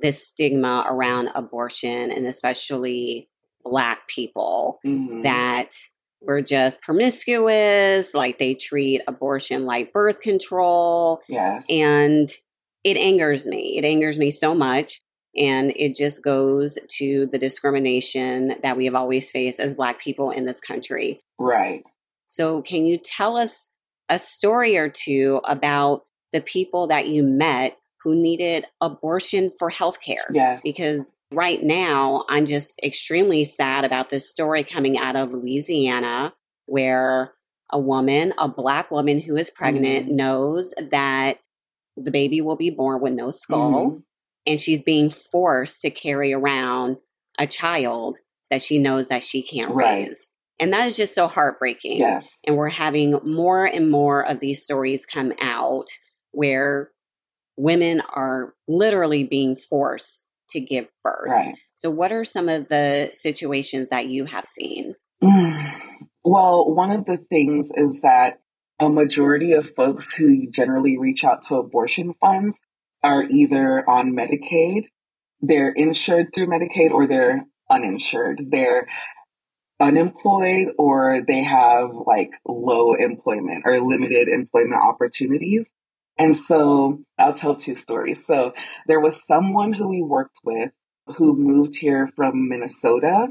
this 0.00 0.26
stigma 0.26 0.84
around 0.88 1.30
abortion 1.34 2.10
and 2.10 2.26
especially 2.26 3.28
Black 3.64 4.06
people 4.08 4.78
Mhm. 4.84 5.22
that 5.24 5.74
we're 6.20 6.42
just 6.42 6.80
promiscuous, 6.82 8.14
like 8.14 8.38
they 8.38 8.54
treat 8.54 9.00
abortion 9.08 9.64
like 9.64 9.92
birth 9.92 10.20
control. 10.20 11.20
yes. 11.28 11.66
And 11.70 12.28
it 12.84 12.96
angers 12.96 13.46
me. 13.46 13.76
It 13.78 13.84
angers 13.84 14.18
me 14.18 14.30
so 14.30 14.54
much. 14.54 15.00
And 15.36 15.72
it 15.76 15.94
just 15.96 16.22
goes 16.22 16.78
to 16.98 17.26
the 17.26 17.38
discrimination 17.38 18.54
that 18.62 18.76
we 18.76 18.84
have 18.86 18.94
always 18.94 19.30
faced 19.30 19.60
as 19.60 19.74
Black 19.74 20.00
people 20.00 20.30
in 20.30 20.44
this 20.44 20.60
country. 20.60 21.20
right. 21.38 21.84
So, 22.28 22.60
can 22.62 22.86
you 22.86 22.98
tell 22.98 23.36
us 23.36 23.68
a 24.08 24.18
story 24.18 24.76
or 24.76 24.88
two 24.88 25.40
about 25.44 26.04
the 26.32 26.40
people 26.40 26.88
that 26.88 27.06
you 27.08 27.22
met 27.22 27.78
who 28.02 28.14
needed 28.16 28.66
abortion 28.80 29.52
for 29.56 29.70
healthcare? 29.70 30.26
Yes. 30.32 30.62
Because 30.64 31.14
right 31.30 31.62
now, 31.62 32.24
I'm 32.28 32.46
just 32.46 32.80
extremely 32.82 33.44
sad 33.44 33.84
about 33.84 34.10
this 34.10 34.28
story 34.28 34.64
coming 34.64 34.98
out 34.98 35.14
of 35.16 35.32
Louisiana 35.34 36.34
where 36.66 37.32
a 37.70 37.78
woman, 37.78 38.32
a 38.38 38.48
Black 38.48 38.90
woman 38.90 39.20
who 39.20 39.36
is 39.36 39.48
pregnant, 39.50 40.08
Mhm. 40.08 40.12
knows 40.12 40.74
that 40.90 41.38
the 41.96 42.10
baby 42.10 42.40
will 42.40 42.56
be 42.56 42.70
born 42.70 43.00
with 43.00 43.12
no 43.12 43.30
skull 43.30 43.70
Mhm. 43.90 44.02
And 44.46 44.60
she's 44.60 44.82
being 44.82 45.10
forced 45.10 45.80
to 45.82 45.90
carry 45.90 46.32
around 46.32 46.96
a 47.38 47.46
child 47.46 48.18
that 48.50 48.62
she 48.62 48.78
knows 48.78 49.08
that 49.08 49.22
she 49.22 49.42
can't 49.42 49.74
Right. 49.74 50.06
raise. 50.06 50.32
And 50.58 50.72
that 50.72 50.86
is 50.86 50.96
just 50.96 51.14
so 51.14 51.26
heartbreaking. 51.28 51.98
Yes. 51.98 52.40
And 52.46 52.56
we're 52.56 52.68
having 52.70 53.18
more 53.24 53.66
and 53.66 53.90
more 53.90 54.24
of 54.26 54.38
these 54.38 54.62
stories 54.62 55.04
come 55.04 55.32
out 55.40 55.88
where 56.32 56.90
women 57.58 58.00
are 58.14 58.54
literally 58.66 59.24
being 59.24 59.56
forced 59.56 60.26
to 60.50 60.60
give 60.60 60.86
birth. 61.02 61.28
Right. 61.28 61.54
So, 61.74 61.90
what 61.90 62.12
are 62.12 62.24
some 62.24 62.48
of 62.48 62.68
the 62.68 63.10
situations 63.12 63.88
that 63.90 64.06
you 64.08 64.24
have 64.26 64.46
seen? 64.46 64.94
Well, 66.28 66.74
one 66.74 66.90
of 66.90 67.04
the 67.04 67.18
things 67.18 67.70
is 67.72 68.00
that 68.02 68.40
a 68.80 68.88
majority 68.88 69.52
of 69.52 69.70
folks 69.76 70.12
who 70.12 70.50
generally 70.50 70.98
reach 70.98 71.24
out 71.24 71.42
to 71.42 71.56
abortion 71.58 72.14
funds 72.20 72.60
are 73.06 73.22
either 73.22 73.88
on 73.88 74.12
Medicaid, 74.12 74.86
they're 75.40 75.70
insured 75.70 76.34
through 76.34 76.48
Medicaid, 76.48 76.90
or 76.90 77.06
they're 77.06 77.46
uninsured. 77.70 78.42
They're 78.50 78.88
unemployed 79.78 80.68
or 80.78 81.22
they 81.26 81.42
have 81.42 81.90
like 82.06 82.30
low 82.46 82.94
employment 82.94 83.62
or 83.66 83.80
limited 83.80 84.28
employment 84.28 84.80
opportunities. 84.82 85.70
And 86.18 86.36
so 86.36 87.00
I'll 87.18 87.34
tell 87.34 87.56
two 87.56 87.76
stories. 87.76 88.24
So 88.26 88.54
there 88.86 89.00
was 89.00 89.26
someone 89.26 89.72
who 89.72 89.88
we 89.88 90.02
worked 90.02 90.40
with 90.44 90.70
who 91.16 91.36
moved 91.36 91.76
here 91.76 92.08
from 92.16 92.48
Minnesota 92.48 93.28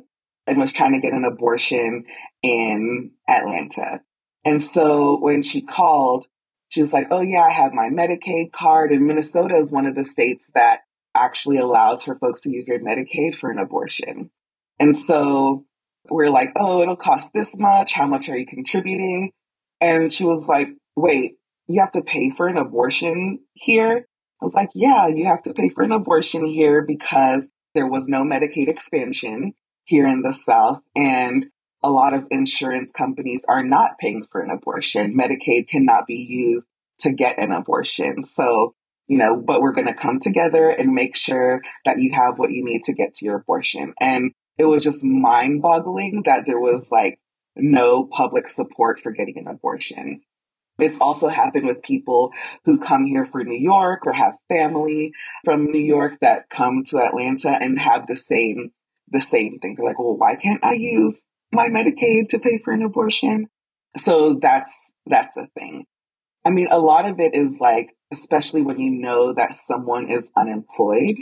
and 0.47 0.57
was 0.59 0.71
trying 0.71 0.93
to 0.93 0.99
get 0.99 1.13
an 1.13 1.25
abortion 1.25 2.05
in 2.43 3.11
Atlanta. 3.27 4.01
And 4.45 4.61
so 4.61 5.19
when 5.19 5.41
she 5.41 5.61
called, 5.61 6.27
she 6.69 6.81
was 6.81 6.93
like, 6.93 7.07
Oh, 7.11 7.21
yeah, 7.21 7.43
I 7.47 7.51
have 7.51 7.73
my 7.73 7.89
Medicaid 7.89 8.51
card. 8.51 8.91
And 8.91 9.05
Minnesota 9.05 9.55
is 9.57 9.71
one 9.71 9.85
of 9.85 9.95
the 9.95 10.05
states 10.05 10.51
that 10.55 10.79
actually 11.15 11.57
allows 11.57 12.03
for 12.03 12.15
folks 12.15 12.41
to 12.41 12.51
use 12.51 12.65
their 12.65 12.79
Medicaid 12.79 13.35
for 13.35 13.51
an 13.51 13.59
abortion. 13.59 14.29
And 14.79 14.97
so 14.97 15.65
we're 16.09 16.29
like, 16.29 16.51
Oh, 16.55 16.81
it'll 16.81 16.95
cost 16.95 17.31
this 17.33 17.57
much. 17.57 17.93
How 17.93 18.07
much 18.07 18.29
are 18.29 18.37
you 18.37 18.45
contributing? 18.45 19.31
And 19.81 20.11
she 20.11 20.25
was 20.25 20.47
like, 20.47 20.69
Wait, 20.95 21.35
you 21.67 21.81
have 21.81 21.91
to 21.91 22.01
pay 22.01 22.31
for 22.31 22.47
an 22.47 22.57
abortion 22.57 23.39
here? 23.53 24.05
I 24.41 24.45
was 24.45 24.53
like, 24.53 24.69
Yeah, 24.73 25.07
you 25.07 25.25
have 25.25 25.43
to 25.43 25.53
pay 25.53 25.69
for 25.69 25.83
an 25.83 25.91
abortion 25.91 26.45
here 26.45 26.81
because 26.81 27.47
there 27.73 27.87
was 27.87 28.07
no 28.07 28.23
Medicaid 28.23 28.67
expansion 28.67 29.53
here 29.83 30.07
in 30.07 30.21
the 30.21 30.33
South. 30.33 30.81
And 30.95 31.47
a 31.85 31.91
lot 31.91 32.15
of 32.15 32.25
insurance 32.31 32.91
companies 32.91 33.45
are 33.47 33.63
not 33.63 33.99
paying 33.99 34.25
for 34.31 34.41
an 34.41 34.49
abortion. 34.49 35.15
Medicaid 35.15 35.69
cannot 35.69 36.07
be 36.07 36.15
used 36.15 36.67
to 37.01 37.11
get 37.11 37.37
an 37.37 37.51
abortion. 37.51 38.23
So, 38.23 38.73
you 39.05 39.19
know, 39.19 39.39
but 39.39 39.61
we're 39.61 39.73
going 39.73 39.85
to 39.85 39.93
come 39.93 40.19
together 40.19 40.67
and 40.69 40.95
make 40.95 41.15
sure 41.15 41.61
that 41.85 41.99
you 41.99 42.11
have 42.13 42.39
what 42.39 42.51
you 42.51 42.65
need 42.65 42.85
to 42.85 42.93
get 42.93 43.13
to 43.15 43.25
your 43.25 43.35
abortion. 43.37 43.93
And 44.01 44.31
it 44.57 44.65
was 44.65 44.83
just 44.83 45.03
mind 45.03 45.61
boggling 45.61 46.23
that 46.25 46.47
there 46.47 46.59
was 46.59 46.91
like 46.91 47.19
no 47.55 48.03
public 48.03 48.49
support 48.49 48.99
for 48.99 49.11
getting 49.11 49.37
an 49.37 49.47
abortion. 49.47 50.21
It's 50.79 50.99
also 50.99 51.27
happened 51.29 51.67
with 51.67 51.83
people 51.83 52.31
who 52.65 52.79
come 52.79 53.05
here 53.05 53.27
for 53.27 53.43
New 53.43 53.59
York 53.59 54.07
or 54.07 54.13
have 54.13 54.33
family 54.49 55.13
from 55.43 55.71
New 55.71 55.79
York 55.79 56.17
that 56.21 56.49
come 56.49 56.83
to 56.87 56.97
Atlanta 56.97 57.51
and 57.51 57.77
have 57.77 58.07
the 58.07 58.17
same 58.17 58.71
the 59.09 59.21
same 59.21 59.59
thing. 59.59 59.75
They're 59.77 59.85
like, 59.85 59.99
well, 59.99 60.17
why 60.17 60.35
can't 60.35 60.65
I 60.65 60.73
use 60.73 61.23
my 61.55 61.67
Medicaid 61.67 62.29
to 62.29 62.39
pay 62.39 62.59
for 62.63 62.73
an 62.73 62.83
abortion? 62.83 63.47
So 63.97 64.35
that's 64.41 64.91
that's 65.05 65.37
a 65.37 65.47
thing. 65.57 65.85
I 66.45 66.51
mean, 66.51 66.67
a 66.69 66.77
lot 66.77 67.09
of 67.09 67.19
it 67.19 67.33
is 67.33 67.59
like, 67.59 67.89
especially 68.11 68.61
when 68.61 68.79
you 68.79 68.91
know 68.91 69.33
that 69.33 69.55
someone 69.55 70.11
is 70.11 70.29
unemployed 70.37 71.15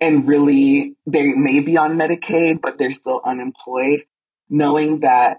and 0.00 0.26
really 0.26 0.96
they 1.06 1.32
may 1.34 1.60
be 1.60 1.76
on 1.76 1.96
Medicaid, 1.96 2.60
but 2.60 2.78
they're 2.78 2.92
still 2.92 3.20
unemployed, 3.24 4.04
knowing 4.48 5.00
that 5.00 5.38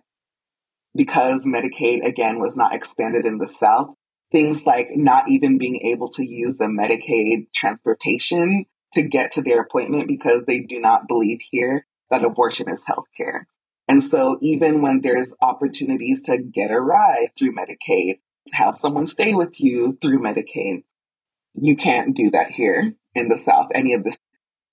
because 0.96 1.46
Medicaid 1.46 2.06
again 2.06 2.40
was 2.40 2.56
not 2.56 2.74
expanded 2.74 3.26
in 3.26 3.38
the 3.38 3.48
South, 3.48 3.96
things 4.32 4.66
like 4.66 4.90
not 4.96 5.30
even 5.30 5.58
being 5.58 5.82
able 5.92 6.10
to 6.10 6.26
use 6.26 6.58
the 6.58 6.66
Medicaid 6.66 7.48
transportation 7.54 8.66
to 8.94 9.02
get 9.02 9.32
to 9.32 9.42
their 9.42 9.62
appointment 9.62 10.08
because 10.08 10.44
they 10.46 10.62
do 10.62 10.80
not 10.80 11.08
believe 11.08 11.40
here 11.42 11.86
that 12.10 12.26
abortion 12.26 12.70
is 12.70 12.84
healthcare. 12.86 13.46
And 13.88 14.04
so 14.04 14.38
even 14.42 14.82
when 14.82 15.02
there's 15.02 15.36
opportunities 15.42 16.24
to 16.24 16.38
get 16.38 16.72
a 16.72 16.80
ride 16.80 17.32
through 17.38 17.56
Medicaid, 17.56 18.20
have 18.54 18.78
someone 18.78 19.08
stay 19.08 19.34
with 19.34 19.60
you 19.60 19.98
through 20.02 20.20
Medicaid, 20.20 20.84
you 21.54 21.76
can't 21.76 22.16
do 22.16 22.32
that 22.32 22.50
here 22.50 22.94
in 23.16 23.28
the 23.28 23.38
South, 23.38 23.70
any 23.74 23.94
of 23.94 24.04
this. 24.04 24.18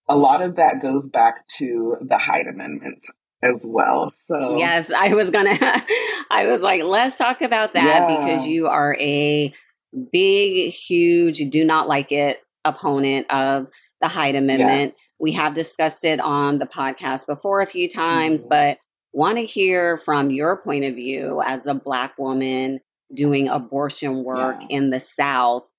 A 0.09 0.16
lot 0.16 0.42
of 0.42 0.56
that 0.56 0.80
goes 0.80 1.09
back 1.09 1.46
to 1.59 1.96
the 2.00 2.16
Hyde 2.16 2.46
Amendment 2.46 3.06
as 3.42 3.66
well. 3.68 4.09
So 4.09 4.56
yes, 4.56 4.90
I 4.90 5.14
was 5.14 5.30
gonna. 5.30 5.56
I 6.30 6.46
was 6.46 6.62
like, 6.62 6.82
let's 6.82 7.18
talk 7.18 7.42
about 7.42 7.74
that 7.74 8.09
yeah. 8.09 8.16
because 8.16 8.46
you 8.46 8.66
are 8.68 8.96
a 9.00 9.52
big, 10.12 10.72
huge, 10.72 11.38
do 11.50 11.64
not 11.64 11.88
like 11.88 12.12
it 12.12 12.42
opponent 12.64 13.26
of 13.30 13.68
the 14.00 14.09
Hyde 14.09 14.37
Amendment. 14.37 14.90
Yes. 14.90 14.96
We 15.18 15.32
have 15.32 15.54
discussed 15.54 16.04
it 16.04 16.20
on 16.20 16.59
the 16.59 16.66
podcast 16.66 17.26
before 17.26 17.61
a 17.61 17.66
few 17.66 17.88
times, 17.88 18.42
mm-hmm. 18.42 18.50
but 18.50 18.78
want 19.12 19.38
to 19.38 19.44
hear 19.44 19.96
from 19.96 20.30
your 20.30 20.56
point 20.56 20.84
of 20.84 20.94
view 20.94 21.42
as 21.44 21.66
a 21.66 21.74
Black 21.74 22.18
woman 22.18 22.80
doing 23.12 23.48
abortion 23.48 24.22
work 24.22 24.58
yeah. 24.60 24.76
in 24.76 24.90
the 24.90 25.00
South 25.00 25.70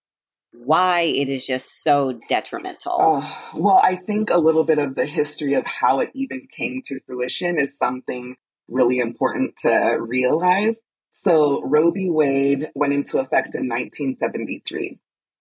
why 0.51 1.01
it 1.01 1.29
is 1.29 1.45
just 1.45 1.83
so 1.83 2.19
detrimental. 2.27 2.97
Oh, 2.99 3.51
well, 3.55 3.79
I 3.81 3.95
think 3.95 4.29
a 4.29 4.39
little 4.39 4.63
bit 4.63 4.79
of 4.79 4.95
the 4.95 5.05
history 5.05 5.53
of 5.53 5.65
how 5.65 5.99
it 5.99 6.09
even 6.13 6.47
came 6.55 6.81
to 6.85 6.99
fruition 7.05 7.59
is 7.59 7.77
something 7.77 8.35
really 8.67 8.99
important 8.99 9.57
to 9.57 9.97
realize. 9.99 10.81
So, 11.13 11.61
Roe 11.63 11.91
v. 11.91 12.09
Wade 12.09 12.69
went 12.75 12.93
into 12.93 13.19
effect 13.19 13.55
in 13.55 13.67
1973. 13.67 14.99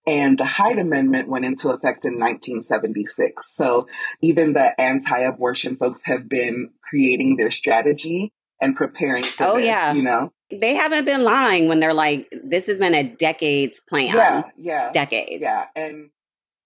And 0.08 0.38
the 0.38 0.46
Hyde 0.46 0.78
Amendment 0.78 1.28
went 1.28 1.44
into 1.44 1.68
effect 1.68 2.06
in 2.06 2.14
1976. 2.14 3.54
So 3.54 3.88
even 4.22 4.54
the 4.54 4.80
anti 4.80 5.18
abortion 5.18 5.76
folks 5.76 6.06
have 6.06 6.30
been 6.30 6.70
creating 6.82 7.36
their 7.36 7.50
strategy 7.50 8.32
and 8.58 8.74
preparing 8.74 9.24
for 9.24 9.44
oh, 9.44 9.56
this, 9.56 9.66
yeah. 9.66 9.92
you 9.92 10.02
know? 10.02 10.32
They 10.50 10.74
haven't 10.74 11.04
been 11.04 11.24
lying 11.24 11.68
when 11.68 11.78
they're 11.78 11.92
like, 11.92 12.32
this 12.42 12.68
has 12.68 12.78
been 12.78 12.94
a 12.94 13.02
decades 13.02 13.80
plan. 13.86 14.14
Yeah, 14.14 14.42
yeah. 14.56 14.92
Decades. 14.92 15.42
Yeah. 15.44 15.66
And 15.76 16.08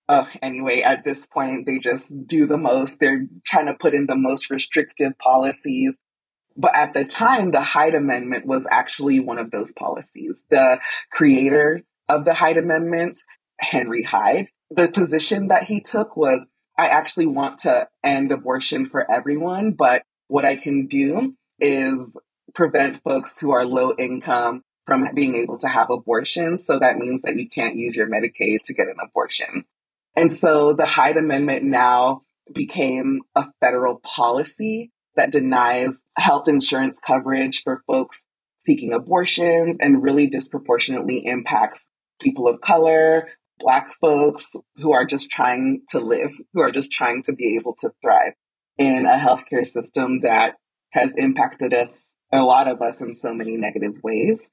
uh, 0.08 0.26
anyway, 0.40 0.82
at 0.82 1.02
this 1.02 1.26
point, 1.26 1.66
they 1.66 1.78
just 1.78 2.12
do 2.28 2.46
the 2.46 2.56
most. 2.56 3.00
They're 3.00 3.26
trying 3.44 3.66
to 3.66 3.74
put 3.74 3.92
in 3.92 4.06
the 4.06 4.14
most 4.14 4.50
restrictive 4.50 5.18
policies. 5.18 5.98
But 6.56 6.76
at 6.76 6.94
the 6.94 7.04
time, 7.04 7.50
the 7.50 7.60
Hyde 7.60 7.96
Amendment 7.96 8.46
was 8.46 8.68
actually 8.70 9.18
one 9.18 9.40
of 9.40 9.50
those 9.50 9.72
policies. 9.72 10.44
The 10.48 10.78
creator 11.10 11.82
of 12.16 12.24
the 12.24 12.34
Hyde 12.34 12.58
Amendment, 12.58 13.18
Henry 13.58 14.02
Hyde, 14.02 14.48
the 14.70 14.88
position 14.88 15.48
that 15.48 15.64
he 15.64 15.80
took 15.80 16.16
was 16.16 16.46
I 16.78 16.88
actually 16.88 17.26
want 17.26 17.60
to 17.60 17.86
end 18.02 18.32
abortion 18.32 18.88
for 18.88 19.10
everyone, 19.10 19.72
but 19.72 20.02
what 20.28 20.44
I 20.44 20.56
can 20.56 20.86
do 20.86 21.34
is 21.60 22.16
prevent 22.54 23.02
folks 23.02 23.40
who 23.40 23.52
are 23.52 23.64
low 23.64 23.94
income 23.98 24.62
from 24.86 25.04
being 25.14 25.34
able 25.34 25.58
to 25.58 25.68
have 25.68 25.90
abortions. 25.90 26.66
So 26.66 26.78
that 26.78 26.96
means 26.96 27.22
that 27.22 27.38
you 27.38 27.48
can't 27.48 27.76
use 27.76 27.94
your 27.94 28.08
Medicaid 28.08 28.62
to 28.64 28.74
get 28.74 28.88
an 28.88 28.96
abortion. 29.02 29.64
And 30.16 30.32
so 30.32 30.72
the 30.72 30.86
Hyde 30.86 31.16
Amendment 31.16 31.64
now 31.64 32.22
became 32.52 33.20
a 33.34 33.46
federal 33.60 34.00
policy 34.02 34.90
that 35.16 35.30
denies 35.30 35.96
health 36.16 36.48
insurance 36.48 37.00
coverage 37.06 37.62
for 37.62 37.82
folks 37.86 38.26
seeking 38.58 38.92
abortions 38.92 39.76
and 39.80 40.02
really 40.02 40.26
disproportionately 40.26 41.24
impacts 41.24 41.86
people 42.22 42.48
of 42.48 42.60
color, 42.60 43.28
Black 43.58 43.92
folks 44.00 44.52
who 44.76 44.92
are 44.92 45.04
just 45.04 45.30
trying 45.30 45.82
to 45.90 46.00
live, 46.00 46.32
who 46.52 46.60
are 46.60 46.72
just 46.72 46.90
trying 46.90 47.22
to 47.24 47.32
be 47.32 47.56
able 47.60 47.74
to 47.78 47.90
thrive 48.02 48.32
in 48.78 49.06
a 49.06 49.16
healthcare 49.16 49.64
system 49.64 50.20
that 50.22 50.56
has 50.90 51.14
impacted 51.16 51.72
us, 51.72 52.10
a 52.32 52.38
lot 52.38 52.66
of 52.66 52.80
us 52.80 53.00
in 53.00 53.14
so 53.14 53.34
many 53.34 53.56
negative 53.56 54.02
ways. 54.02 54.50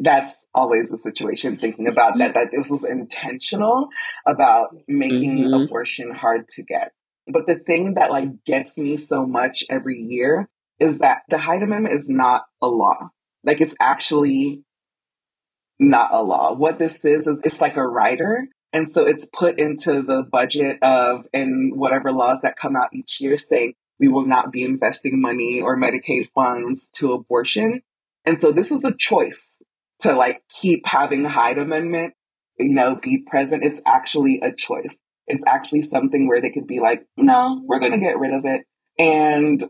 That's 0.00 0.44
always 0.54 0.90
the 0.90 0.98
situation 0.98 1.56
thinking 1.56 1.86
about 1.86 2.18
that, 2.18 2.34
that 2.34 2.48
this 2.50 2.70
was 2.70 2.84
intentional 2.84 3.88
about 4.26 4.74
making 4.88 5.38
mm-hmm. 5.38 5.64
abortion 5.64 6.10
hard 6.10 6.48
to 6.50 6.62
get. 6.62 6.92
But 7.26 7.46
the 7.46 7.56
thing 7.56 7.94
that 7.94 8.10
like 8.10 8.44
gets 8.44 8.76
me 8.76 8.96
so 8.96 9.26
much 9.26 9.64
every 9.70 10.00
year 10.00 10.48
is 10.80 10.98
that 10.98 11.22
the 11.28 11.38
Hyde 11.38 11.62
Amendment 11.62 11.94
is 11.94 12.08
not 12.08 12.42
a 12.60 12.68
law. 12.68 13.10
Like 13.44 13.60
it's 13.60 13.76
actually 13.80 14.64
not 15.78 16.10
a 16.12 16.22
law. 16.22 16.54
What 16.54 16.78
this 16.78 17.04
is, 17.04 17.26
is 17.26 17.40
it's 17.44 17.60
like 17.60 17.76
a 17.76 17.86
rider. 17.86 18.46
And 18.72 18.88
so 18.88 19.06
it's 19.06 19.28
put 19.32 19.58
into 19.58 20.02
the 20.02 20.26
budget 20.30 20.78
of 20.82 21.26
and 21.32 21.76
whatever 21.76 22.12
laws 22.12 22.40
that 22.42 22.56
come 22.56 22.76
out 22.76 22.90
each 22.92 23.20
year 23.20 23.38
saying 23.38 23.74
we 24.00 24.08
will 24.08 24.26
not 24.26 24.50
be 24.50 24.64
investing 24.64 25.20
money 25.20 25.60
or 25.60 25.76
Medicaid 25.76 26.30
funds 26.34 26.90
to 26.94 27.12
abortion. 27.12 27.82
And 28.24 28.40
so 28.40 28.52
this 28.52 28.72
is 28.72 28.84
a 28.84 28.94
choice 28.96 29.62
to 30.00 30.14
like 30.14 30.42
keep 30.48 30.86
having 30.86 31.24
Hyde 31.24 31.58
Amendment, 31.58 32.14
you 32.58 32.74
know, 32.74 32.96
be 32.96 33.24
present. 33.26 33.64
It's 33.64 33.80
actually 33.86 34.40
a 34.42 34.52
choice. 34.52 34.98
It's 35.26 35.46
actually 35.46 35.82
something 35.82 36.28
where 36.28 36.40
they 36.40 36.50
could 36.50 36.66
be 36.66 36.80
like, 36.80 37.06
no, 37.16 37.62
we're 37.64 37.78
going 37.78 37.92
to 37.92 37.98
get 37.98 38.18
rid 38.18 38.34
of 38.34 38.44
it. 38.44 38.62
And 38.98 39.62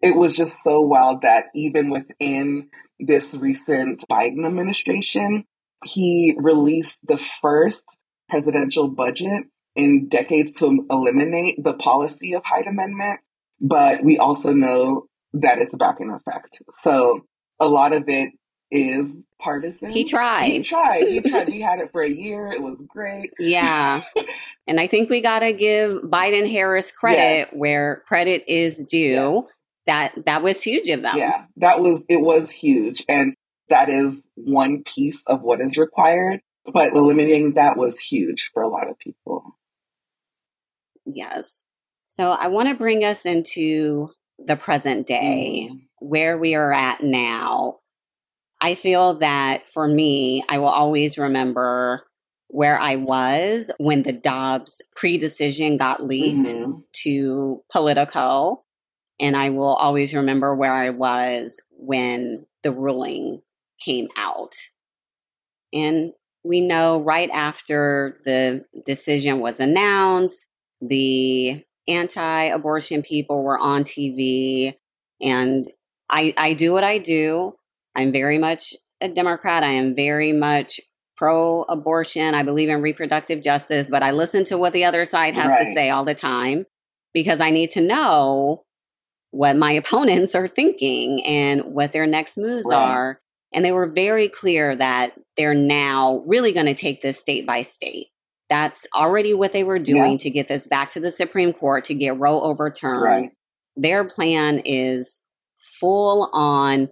it 0.00 0.14
was 0.14 0.36
just 0.36 0.62
so 0.62 0.80
wild 0.80 1.22
that 1.22 1.46
even 1.54 1.90
within 1.90 2.68
this 3.00 3.36
recent 3.36 4.04
Biden 4.10 4.46
administration, 4.46 5.44
he 5.84 6.34
released 6.36 7.06
the 7.06 7.18
first 7.18 7.84
presidential 8.28 8.88
budget 8.88 9.44
in 9.74 10.08
decades 10.08 10.52
to 10.54 10.86
eliminate 10.90 11.62
the 11.62 11.74
policy 11.74 12.34
of 12.34 12.42
Hyde 12.44 12.66
Amendment, 12.66 13.20
but 13.60 14.02
we 14.02 14.18
also 14.18 14.52
know 14.52 15.06
that 15.34 15.58
it's 15.58 15.76
back 15.76 16.00
in 16.00 16.10
effect. 16.10 16.62
So 16.72 17.22
a 17.60 17.68
lot 17.68 17.92
of 17.92 18.04
it 18.08 18.30
is 18.70 19.26
partisan. 19.40 19.90
He 19.90 20.04
tried. 20.04 20.48
He 20.48 20.60
tried. 20.60 21.08
He 21.08 21.20
tried. 21.20 21.48
we 21.48 21.60
had 21.60 21.80
it 21.80 21.90
for 21.92 22.02
a 22.02 22.10
year. 22.10 22.48
It 22.48 22.62
was 22.62 22.82
great. 22.86 23.30
Yeah. 23.38 24.02
and 24.66 24.78
I 24.78 24.86
think 24.86 25.10
we 25.10 25.20
got 25.20 25.40
to 25.40 25.52
give 25.52 26.02
Biden 26.02 26.50
Harris 26.50 26.92
credit 26.92 27.18
yes. 27.18 27.54
where 27.56 28.02
credit 28.06 28.44
is 28.48 28.84
due. 28.84 29.34
Yes. 29.34 29.52
That 29.88 30.12
that 30.26 30.42
was 30.42 30.62
huge 30.62 30.88
of 30.90 31.02
them. 31.02 31.16
Yeah. 31.16 31.46
That 31.56 31.80
was 31.80 32.04
it 32.08 32.20
was 32.20 32.52
huge 32.52 33.04
and 33.08 33.34
that 33.68 33.90
is 33.90 34.26
one 34.36 34.84
piece 34.84 35.24
of 35.26 35.42
what 35.42 35.60
is 35.60 35.76
required, 35.76 36.40
but 36.72 36.92
eliminating 36.92 37.54
that 37.54 37.76
was 37.76 37.98
huge 37.98 38.50
for 38.54 38.62
a 38.62 38.68
lot 38.68 38.88
of 38.88 38.98
people. 38.98 39.58
Yes. 41.04 41.64
So 42.06 42.30
I 42.30 42.46
want 42.46 42.68
to 42.68 42.76
bring 42.76 43.02
us 43.02 43.26
into 43.26 44.10
the 44.38 44.56
present 44.56 45.06
day, 45.06 45.68
mm. 45.72 45.80
where 45.98 46.38
we 46.38 46.54
are 46.54 46.72
at 46.72 47.02
now 47.02 47.80
I 48.60 48.74
feel 48.74 49.14
that 49.14 49.66
for 49.66 49.86
me, 49.86 50.42
I 50.48 50.58
will 50.58 50.68
always 50.68 51.16
remember 51.16 52.04
where 52.48 52.80
I 52.80 52.96
was 52.96 53.70
when 53.78 54.02
the 54.02 54.12
Dobbs 54.12 54.82
pre 54.96 55.18
decision 55.18 55.76
got 55.76 56.04
leaked 56.04 56.48
mm-hmm. 56.48 56.80
to 57.04 57.62
Politico. 57.70 58.64
And 59.20 59.36
I 59.36 59.50
will 59.50 59.74
always 59.74 60.14
remember 60.14 60.54
where 60.54 60.72
I 60.72 60.90
was 60.90 61.60
when 61.72 62.46
the 62.62 62.72
ruling 62.72 63.42
came 63.84 64.08
out. 64.16 64.54
And 65.72 66.12
we 66.44 66.60
know 66.60 66.98
right 67.00 67.30
after 67.30 68.18
the 68.24 68.64
decision 68.86 69.40
was 69.40 69.60
announced, 69.60 70.46
the 70.80 71.64
anti 71.86 72.44
abortion 72.44 73.02
people 73.02 73.42
were 73.42 73.58
on 73.58 73.84
TV. 73.84 74.74
And 75.20 75.68
I, 76.10 76.32
I 76.36 76.54
do 76.54 76.72
what 76.72 76.84
I 76.84 76.98
do. 76.98 77.54
I'm 77.94 78.12
very 78.12 78.38
much 78.38 78.74
a 79.00 79.08
Democrat. 79.08 79.64
I 79.64 79.72
am 79.72 79.94
very 79.94 80.32
much 80.32 80.80
pro 81.16 81.62
abortion. 81.62 82.34
I 82.34 82.44
believe 82.44 82.68
in 82.68 82.80
reproductive 82.80 83.42
justice, 83.42 83.90
but 83.90 84.02
I 84.02 84.12
listen 84.12 84.44
to 84.44 84.58
what 84.58 84.72
the 84.72 84.84
other 84.84 85.04
side 85.04 85.34
has 85.34 85.50
right. 85.50 85.64
to 85.64 85.74
say 85.74 85.90
all 85.90 86.04
the 86.04 86.14
time 86.14 86.66
because 87.12 87.40
I 87.40 87.50
need 87.50 87.70
to 87.72 87.80
know 87.80 88.64
what 89.30 89.56
my 89.56 89.72
opponents 89.72 90.34
are 90.34 90.48
thinking 90.48 91.24
and 91.24 91.62
what 91.64 91.92
their 91.92 92.06
next 92.06 92.38
moves 92.38 92.66
right. 92.70 92.76
are. 92.76 93.20
And 93.52 93.64
they 93.64 93.72
were 93.72 93.86
very 93.86 94.28
clear 94.28 94.76
that 94.76 95.14
they're 95.36 95.54
now 95.54 96.22
really 96.26 96.52
going 96.52 96.66
to 96.66 96.74
take 96.74 97.00
this 97.00 97.18
state 97.18 97.46
by 97.46 97.62
state. 97.62 98.08
That's 98.48 98.86
already 98.94 99.34
what 99.34 99.52
they 99.52 99.64
were 99.64 99.78
doing 99.78 100.12
yeah. 100.12 100.18
to 100.18 100.30
get 100.30 100.48
this 100.48 100.66
back 100.66 100.90
to 100.90 101.00
the 101.00 101.10
Supreme 101.10 101.52
Court 101.52 101.84
to 101.84 101.94
get 101.94 102.18
Roe 102.18 102.40
overturned. 102.40 103.02
Right. 103.02 103.30
Their 103.76 104.04
plan 104.04 104.60
is 104.64 105.20
full 105.78 106.30
on 106.32 106.88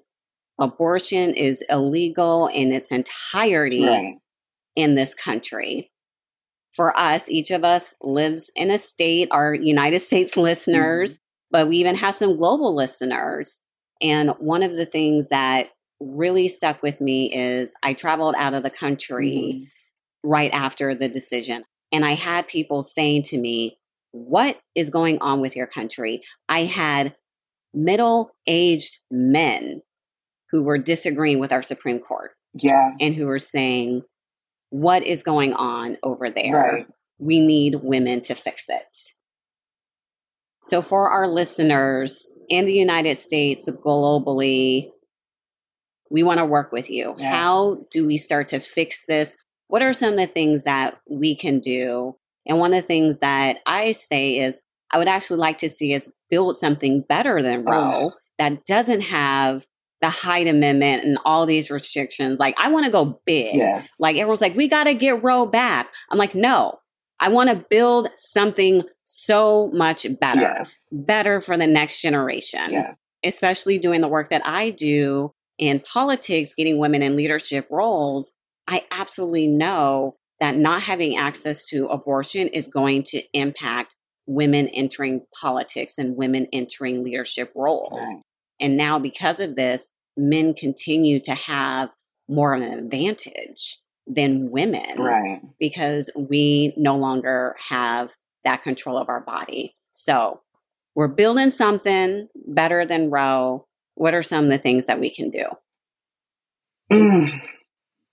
abortion 0.59 1.35
is 1.35 1.63
illegal 1.69 2.47
in 2.47 2.73
its 2.73 2.91
entirety 2.91 3.87
right. 3.87 4.15
in 4.75 4.95
this 4.95 5.15
country. 5.15 5.91
For 6.73 6.97
us, 6.97 7.31
each 7.31 7.51
of 7.51 7.65
us 7.65 7.95
lives 8.03 8.51
in 8.55 8.71
a 8.71 8.79
state, 8.79 9.29
our 9.31 9.55
United 9.55 10.01
States 10.01 10.37
listeners. 10.37 11.19
But 11.51 11.69
we 11.69 11.79
even 11.79 11.97
have 11.97 12.15
some 12.15 12.37
global 12.37 12.75
listeners. 12.75 13.61
And 14.03 14.31
one 14.39 14.63
of 14.63 14.75
the 14.75 14.87
things 14.87 15.29
that 15.31 15.69
really 16.01 16.49
stuck 16.49 16.83
with 16.83 17.01
me 17.01 17.33
is 17.33 17.75
I 17.83 17.95
traveled 17.95 18.35
out 18.37 18.55
of 18.55 18.63
the 18.63 18.71
country 18.71 19.55
mm-hmm. 19.55 20.29
right 20.29 20.53
after 20.53 20.95
the 20.95 21.09
decision. 21.09 21.65
And 21.93 22.05
I 22.05 22.13
had 22.13 22.49
people 22.49 22.83
saying 22.83 23.23
to 23.25 23.39
me, 23.39 23.79
What 24.13 24.59
is 24.75 24.91
going 24.91 25.19
on 25.21 25.41
with 25.41 25.57
your 25.57 25.67
country? 25.67 26.23
I 26.49 26.65
had 26.65 27.17
middle 27.73 28.33
aged 28.47 28.99
men 29.11 29.83
who 30.51 30.63
were 30.63 30.79
disagreeing 30.79 31.39
with 31.39 31.53
our 31.53 31.63
Supreme 31.63 31.99
Court. 31.99 32.33
Yeah. 32.55 32.93
And 33.01 33.15
who 33.15 33.27
were 33.27 33.39
saying, 33.39 34.03
what 34.71 35.03
is 35.03 35.23
going 35.23 35.53
on 35.55 35.97
over 36.03 36.31
there? 36.31 36.57
Right. 36.57 36.87
We 37.19 37.41
need 37.41 37.77
women 37.83 38.21
to 38.23 38.35
fix 38.35 38.67
it. 38.69 39.15
So, 40.67 40.83
for 40.83 41.11
our 41.11 41.29
listeners 41.29 42.29
in 42.49 42.67
the 42.67 42.73
United 42.73 43.17
States, 43.19 43.71
globally, 43.71 44.91
we 46.11 46.25
want 46.25 46.39
to 46.39 46.45
work 46.45 46.73
with 46.73 46.91
you. 46.91 47.15
Yeah. 47.19 47.31
How 47.31 47.85
do 47.93 48.05
we 48.05 48.17
start 48.17 48.49
to 48.49 48.59
fix 48.59 49.07
this? 49.07 49.37
What 49.69 49.83
are 49.83 49.93
some 49.93 50.15
of 50.15 50.17
the 50.17 50.27
things 50.27 50.65
that 50.65 50.99
we 51.09 51.37
can 51.37 51.61
do? 51.61 52.17
And 52.47 52.59
one 52.59 52.75
of 52.75 52.83
the 52.83 52.87
things 52.87 53.21
that 53.21 53.59
I 53.65 53.93
say 53.93 54.39
is, 54.39 54.61
I 54.93 54.99
would 54.99 55.07
actually 55.07 55.39
like 55.39 55.59
to 55.59 55.69
see 55.69 55.95
us 55.95 56.09
build 56.31 56.57
something 56.57 57.05
better 57.09 57.43
than 57.43 57.63
oh, 57.69 57.71
Roe 57.71 58.11
that 58.39 58.67
doesn't 58.67 59.03
have 59.03 59.67
the 60.01 60.11
Hyde 60.11 60.49
Amendment 60.49 61.05
and 61.05 61.17
all 61.25 61.47
these 61.47 61.71
restrictions. 61.71 62.41
Like, 62.41 62.59
I 62.59 62.71
want 62.71 62.87
to 62.87 62.91
go 62.91 63.21
big. 63.25 63.55
Yes. 63.55 63.95
Like, 64.01 64.17
everyone's 64.17 64.41
like, 64.41 64.57
we 64.57 64.67
got 64.67 64.85
to 64.85 64.95
get 64.95 65.23
Roe 65.23 65.47
back. 65.47 65.93
I'm 66.11 66.19
like, 66.19 66.35
no, 66.35 66.81
I 67.21 67.29
want 67.29 67.51
to 67.51 67.65
build 67.71 68.09
something 68.17 68.83
so 69.07 69.71
much 69.73 70.05
better, 70.21 70.41
yes. 70.59 70.77
better 70.91 71.41
for 71.41 71.57
the 71.57 71.67
next 71.67 72.03
generation, 72.03 72.71
yes. 72.71 72.97
especially 73.25 73.79
doing 73.79 74.01
the 74.01 74.09
work 74.09 74.31
that 74.31 74.43
I 74.45 74.71
do 74.71 75.33
in 75.59 75.81
politics, 75.81 76.53
getting 76.55 76.79
women 76.79 77.03
in 77.03 77.17
leadership 77.17 77.69
roles. 77.71 78.33
I 78.67 78.85
absolutely 78.91 79.47
know 79.47 80.17
that 80.41 80.57
not 80.57 80.83
having 80.83 81.17
access 81.17 81.67
to 81.69 81.87
abortion 81.87 82.49
is 82.49 82.67
going 82.67 83.05
to 83.05 83.23
impact 83.33 83.95
women 84.27 84.67
entering 84.69 85.23
politics 85.41 85.99
and 85.99 86.17
women 86.17 86.49
entering 86.53 87.05
leadership 87.05 87.53
roles. 87.55 87.93
Right. 87.93 88.19
And 88.61 88.77
now, 88.77 88.99
because 88.99 89.39
of 89.39 89.55
this, 89.55 89.89
men 90.17 90.53
continue 90.53 91.21
to 91.21 91.35
have 91.35 91.91
more 92.29 92.55
of 92.55 92.63
an 92.63 92.73
advantage 92.77 93.81
than 94.07 94.51
women. 94.51 94.99
Right. 94.99 95.41
Because 95.61 96.11
we 96.17 96.75
no 96.77 96.97
longer 96.97 97.55
have 97.69 98.17
that 98.47 98.63
control 98.63 98.97
of 98.97 99.09
our 99.09 99.21
body. 99.21 99.77
So 99.93 100.41
we're 100.95 101.09
building 101.09 101.51
something 101.51 102.29
better 102.47 102.87
than 102.87 103.11
Roe. 103.11 103.67
What 103.95 104.15
are 104.15 104.23
some 104.23 104.45
of 104.45 104.51
the 104.51 104.59
things 104.59 104.87
that 104.87 105.01
we 105.01 105.11
can 105.11 105.31
do? 105.31 105.45
Mm, 106.91 107.43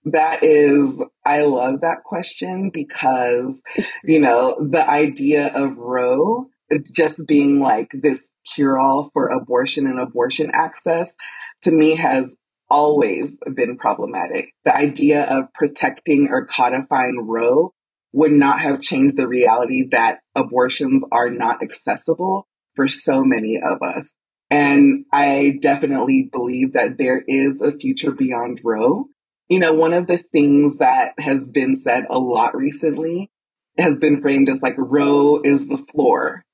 that 0.06 0.42
is, 0.42 1.02
I 1.24 1.42
love 1.42 1.80
that 1.80 2.02
question 2.04 2.70
because, 2.72 3.62
you 4.04 4.20
know, 4.20 4.58
the 4.60 4.88
idea 4.88 5.52
of 5.54 5.76
Roe 5.76 6.48
just 6.92 7.26
being 7.26 7.60
like 7.60 7.90
this 7.92 8.30
cure 8.54 8.78
all 8.78 9.10
for 9.12 9.28
abortion 9.28 9.86
and 9.86 10.00
abortion 10.00 10.50
access 10.52 11.14
to 11.62 11.70
me 11.70 11.94
has 11.94 12.34
always 12.68 13.38
been 13.54 13.76
problematic. 13.76 14.52
The 14.64 14.74
idea 14.74 15.24
of 15.24 15.52
protecting 15.54 16.28
or 16.30 16.46
codifying 16.46 17.26
Roe 17.26 17.72
would 18.14 18.32
not 18.32 18.60
have 18.60 18.80
changed 18.80 19.16
the 19.16 19.28
reality 19.28 19.88
that 19.90 20.20
abortions 20.34 21.04
are 21.10 21.30
not 21.30 21.62
accessible 21.62 22.46
for 22.74 22.88
so 22.88 23.24
many 23.24 23.60
of 23.60 23.82
us. 23.82 24.14
And 24.50 25.04
I 25.12 25.58
definitely 25.60 26.28
believe 26.30 26.74
that 26.74 26.96
there 26.96 27.22
is 27.26 27.60
a 27.60 27.72
future 27.72 28.12
beyond 28.12 28.60
Roe. 28.62 29.06
You 29.48 29.58
know, 29.58 29.74
one 29.74 29.92
of 29.92 30.06
the 30.06 30.18
things 30.32 30.78
that 30.78 31.14
has 31.18 31.50
been 31.50 31.74
said 31.74 32.04
a 32.08 32.18
lot 32.18 32.56
recently 32.56 33.30
has 33.78 33.98
been 33.98 34.22
framed 34.22 34.48
as 34.48 34.62
like 34.62 34.76
Roe 34.78 35.40
is 35.42 35.68
the 35.68 35.78
floor 35.78 36.44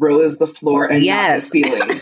Roe 0.00 0.20
is 0.20 0.38
the 0.38 0.46
floor 0.46 0.90
and 0.90 1.04
yes. 1.04 1.44
not 1.44 1.52
the 1.52 1.62
ceiling. 1.62 2.00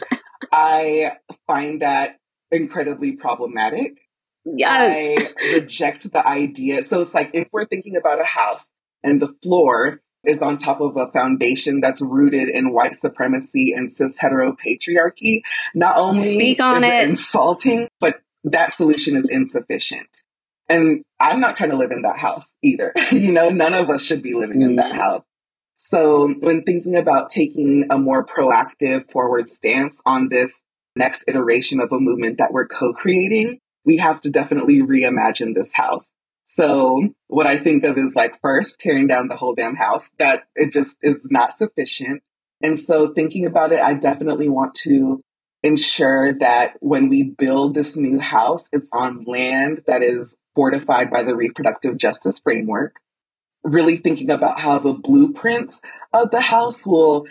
I 0.53 1.17
find 1.47 1.83
that 1.83 2.17
incredibly 2.51 3.13
problematic. 3.13 3.99
Yes. 4.45 5.33
I 5.37 5.55
reject 5.55 6.11
the 6.11 6.27
idea. 6.27 6.83
So 6.83 7.03
it's 7.03 7.13
like 7.13 7.33
if 7.35 7.49
we're 7.53 7.67
thinking 7.67 7.97
about 7.97 8.23
a 8.23 8.25
house 8.25 8.71
and 9.03 9.21
the 9.21 9.35
floor 9.43 10.01
is 10.25 10.43
on 10.43 10.59
top 10.59 10.81
of 10.81 10.97
a 10.97 11.11
foundation 11.13 11.81
that's 11.81 12.03
rooted 12.03 12.49
in 12.49 12.73
white 12.73 12.97
supremacy 12.97 13.73
and 13.75 13.91
cis 13.91 14.19
heteropatriarchy, 14.19 15.43
not 15.75 15.97
only 15.97 16.35
Speak 16.35 16.61
on 16.61 16.79
is 16.79 16.85
it. 16.85 16.93
it 16.93 17.09
insulting, 17.09 17.89
but 18.01 18.21
that 18.45 18.73
solution 18.73 19.17
is 19.17 19.29
insufficient. 19.31 20.09
And 20.69 21.03
I'm 21.19 21.41
not 21.41 21.57
trying 21.57 21.71
to 21.71 21.77
live 21.77 21.93
in 21.93 22.03
that 22.03 22.19
house 22.19 22.55
either. 22.63 22.93
you 23.13 23.33
know, 23.33 23.49
none 23.49 23.75
of 23.75 23.89
us 23.89 24.03
should 24.03 24.23
be 24.23 24.35
living 24.35 24.63
in 24.63 24.77
that 24.77 24.93
mm. 24.93 24.97
house. 24.97 25.25
So 25.77 26.29
when 26.29 26.65
thinking 26.65 26.97
about 26.97 27.31
taking 27.31 27.87
a 27.91 27.99
more 27.99 28.27
proactive 28.27 29.11
forward 29.11 29.49
stance 29.49 30.03
on 30.05 30.29
this 30.29 30.65
next 30.97 31.25
iteration 31.29 31.81
of 31.81 31.93
a 31.93 32.01
movement 32.01 32.39
that 32.39 32.53
we're 32.53 32.67
co-creating, 32.67 33.61
we 33.85 33.99
have 33.99 34.21
to 34.21 34.31
definitely 34.31 34.83
reimagine 34.83 35.55
this 35.55 35.73
house. 35.75 36.13
So 36.51 37.11
what 37.27 37.47
I 37.47 37.59
think 37.59 37.85
of 37.85 37.99
is 37.99 38.17
like 38.17 38.41
first 38.41 38.81
tearing 38.81 39.07
down 39.07 39.29
the 39.29 39.37
whole 39.37 39.55
damn 39.55 39.77
house 39.77 40.11
that 40.19 40.45
it 40.57 40.73
just 40.73 40.97
is 41.03 41.29
not 41.31 41.53
sufficient. 41.53 42.23
And 42.63 42.79
so 42.79 43.13
thinking 43.13 43.45
about 43.45 43.73
it, 43.73 43.81
I 43.81 43.93
definitely 43.95 44.49
want 44.49 44.75
to 44.87 45.21
ensure 45.63 46.33
that 46.39 46.77
when 46.81 47.11
we 47.11 47.23
build 47.23 47.75
this 47.75 47.99
new 47.99 48.19
house, 48.19 48.71
it's 48.73 48.89
on 48.95 49.25
land 49.25 49.83
that 49.87 50.03
is 50.03 50.39
fortified 50.55 51.11
by 51.11 51.23
the 51.23 51.37
reproductive 51.37 51.99
justice 51.99 52.41
framework 52.41 52.97
really 53.63 53.99
thinking 53.99 54.31
about 54.31 54.59
how 54.59 54.79
the 54.79 54.95
blueprints 54.95 55.83
of 56.15 56.31
the 56.31 56.41
house 56.41 56.87
will 56.87 57.27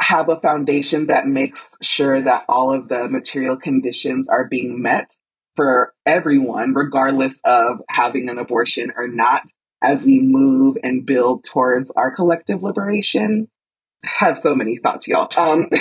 have 0.00 0.28
a 0.28 0.40
foundation 0.40 1.06
that 1.06 1.26
makes 1.26 1.78
sure 1.80 2.20
that 2.20 2.44
all 2.48 2.74
of 2.74 2.88
the 2.88 3.08
material 3.08 3.56
conditions 3.56 4.28
are 4.28 4.48
being 4.48 4.82
met 4.82 5.16
for 5.56 5.92
everyone, 6.06 6.74
regardless 6.74 7.40
of 7.44 7.80
having 7.88 8.28
an 8.28 8.38
abortion 8.38 8.92
or 8.96 9.08
not, 9.08 9.42
as 9.82 10.06
we 10.06 10.20
move 10.20 10.76
and 10.82 11.04
build 11.04 11.44
towards 11.44 11.90
our 11.90 12.14
collective 12.14 12.62
liberation. 12.62 13.48
I 14.04 14.08
have 14.26 14.38
so 14.38 14.54
many 14.54 14.78
thoughts, 14.78 15.08
y'all. 15.08 15.28
Um, 15.36 15.68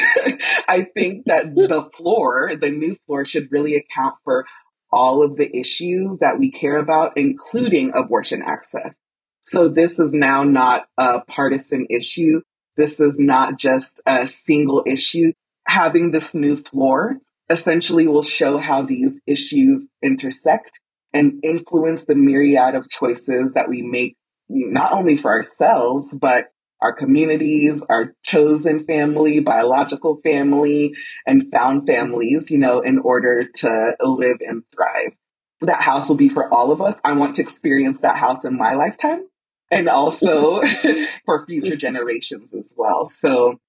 I 0.67 0.87
think 0.95 1.25
that 1.25 1.53
the 1.55 1.89
floor, 1.93 2.55
the 2.59 2.69
new 2.69 2.95
floor, 3.05 3.25
should 3.25 3.51
really 3.51 3.75
account 3.75 4.15
for 4.23 4.45
all 4.91 5.23
of 5.23 5.37
the 5.37 5.55
issues 5.55 6.19
that 6.19 6.37
we 6.37 6.51
care 6.51 6.77
about, 6.77 7.13
including 7.15 7.93
abortion 7.95 8.41
access. 8.41 8.97
So 9.45 9.69
this 9.69 9.99
is 9.99 10.13
now 10.13 10.43
not 10.43 10.85
a 10.97 11.21
partisan 11.21 11.87
issue. 11.89 12.41
This 12.77 12.99
is 12.99 13.17
not 13.19 13.57
just 13.57 14.01
a 14.05 14.27
single 14.27 14.83
issue. 14.85 15.33
Having 15.67 16.11
this 16.11 16.33
new 16.33 16.61
floor 16.63 17.17
essentially 17.51 18.07
will 18.07 18.23
show 18.23 18.57
how 18.57 18.83
these 18.83 19.21
issues 19.27 19.85
intersect 20.01 20.79
and 21.13 21.43
influence 21.43 22.05
the 22.05 22.15
myriad 22.15 22.75
of 22.75 22.89
choices 22.89 23.53
that 23.53 23.69
we 23.69 23.81
make, 23.81 24.15
not 24.49 24.93
only 24.93 25.17
for 25.17 25.31
ourselves, 25.31 26.15
but 26.19 26.47
our 26.81 26.93
communities, 26.93 27.83
our 27.87 28.13
chosen 28.23 28.83
family, 28.83 29.39
biological 29.39 30.19
family, 30.23 30.95
and 31.27 31.51
found 31.51 31.85
families, 31.85 32.49
you 32.49 32.57
know, 32.57 32.79
in 32.79 32.97
order 32.97 33.45
to 33.53 33.95
live 34.01 34.37
and 34.41 34.63
thrive. 34.73 35.13
That 35.61 35.83
house 35.83 36.09
will 36.09 36.15
be 36.15 36.29
for 36.29 36.51
all 36.51 36.71
of 36.71 36.81
us. 36.81 36.99
I 37.03 37.13
want 37.13 37.35
to 37.35 37.43
experience 37.43 38.01
that 38.01 38.17
house 38.17 38.45
in 38.45 38.57
my 38.57 38.73
lifetime 38.73 39.27
and 39.69 39.87
also 39.87 40.61
for 41.25 41.45
future 41.45 41.75
generations 41.75 42.51
as 42.55 42.73
well. 42.75 43.07
So 43.07 43.59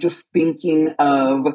just 0.00 0.24
thinking 0.32 0.94
of 0.98 1.46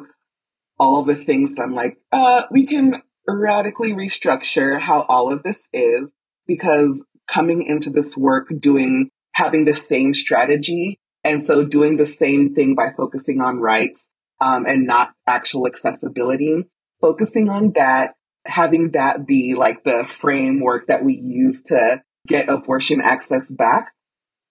all 0.78 1.02
the 1.02 1.16
things 1.16 1.56
I'm 1.58 1.74
like, 1.74 1.98
uh, 2.12 2.44
we 2.50 2.66
can 2.66 3.02
radically 3.26 3.92
restructure 3.92 4.78
how 4.80 5.02
all 5.02 5.32
of 5.32 5.42
this 5.42 5.68
is 5.72 6.12
because 6.46 7.04
coming 7.26 7.62
into 7.62 7.90
this 7.90 8.16
work 8.16 8.48
doing 8.58 9.10
having 9.32 9.64
the 9.64 9.74
same 9.74 10.14
strategy 10.14 10.98
and 11.24 11.44
so 11.44 11.64
doing 11.64 11.96
the 11.96 12.06
same 12.06 12.54
thing 12.54 12.74
by 12.74 12.90
focusing 12.96 13.40
on 13.40 13.58
rights 13.58 14.08
um, 14.40 14.64
and 14.66 14.86
not 14.86 15.12
actual 15.26 15.66
accessibility 15.66 16.64
focusing 17.00 17.48
on 17.48 17.72
that 17.74 18.14
having 18.44 18.92
that 18.92 19.26
be 19.26 19.54
like 19.54 19.84
the 19.84 20.08
framework 20.20 20.86
that 20.86 21.04
we 21.04 21.14
use 21.14 21.62
to 21.64 22.02
get 22.26 22.48
abortion 22.48 23.00
access 23.00 23.50
back. 23.50 23.92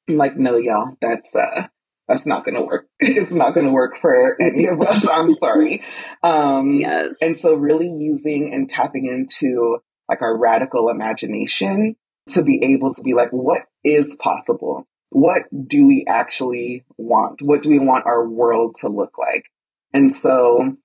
I'm 0.08 0.18
like 0.18 0.38
no 0.38 0.58
y'all 0.58 0.96
that's 1.02 1.36
uh 1.36 1.68
that's 2.08 2.26
not 2.26 2.46
going 2.46 2.56
to 2.56 2.62
work. 2.62 2.88
it's 3.00 3.34
not 3.34 3.54
going 3.54 3.66
to 3.66 3.72
work 3.72 3.98
for 3.98 4.42
any 4.42 4.68
of 4.68 4.80
us. 4.82 5.08
I'm 5.10 5.34
sorry. 5.36 5.84
Um, 6.24 6.74
yes. 6.74 7.18
And 7.22 7.38
so 7.38 7.56
really 7.56 7.90
using 7.90 8.54
and 8.54 8.70
tapping 8.70 9.06
into 9.06 9.80
like 10.08 10.22
our 10.22 10.38
radical 10.38 10.90
imagination 10.90 11.96
to 12.30 12.44
be 12.44 12.74
able 12.74 12.94
to 12.94 13.02
be 13.04 13.14
like, 13.14 13.30
what 13.32 13.64
is 13.84 14.18
possible? 14.18 14.88
What 15.10 15.44
do 15.68 15.88
we 15.88 16.06
actually 16.08 16.86
want? 16.98 17.42
What 17.42 17.64
do 17.64 17.70
we 17.70 17.80
want 17.80 18.06
our 18.06 18.28
world 18.28 18.76
to 18.82 18.90
look 18.90 19.18
like? 19.18 19.46
And 19.94 20.12
so, 20.12 20.76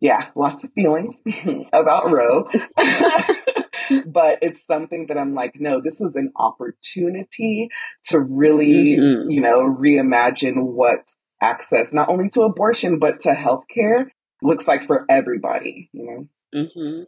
yeah, 0.00 0.28
lots 0.34 0.64
of 0.64 0.72
feelings 0.72 1.22
about 1.72 2.10
Roe. 2.10 2.46
but 4.06 4.38
it's 4.42 4.64
something 4.64 5.06
that 5.06 5.18
I'm 5.18 5.34
like, 5.34 5.56
no, 5.58 5.80
this 5.80 6.00
is 6.00 6.16
an 6.16 6.32
opportunity 6.36 7.70
to 8.04 8.20
really, 8.20 8.96
mm-hmm. 8.96 9.30
you 9.30 9.40
know, 9.40 9.60
reimagine 9.60 10.62
what 10.62 11.12
access 11.42 11.92
not 11.92 12.08
only 12.10 12.28
to 12.28 12.42
abortion 12.42 12.98
but 12.98 13.20
to 13.20 13.30
healthcare 13.30 14.06
looks 14.42 14.68
like 14.68 14.86
for 14.86 15.04
everybody, 15.08 15.88
you 15.92 16.28
know. 16.52 16.62
Mm-hmm. 16.62 17.02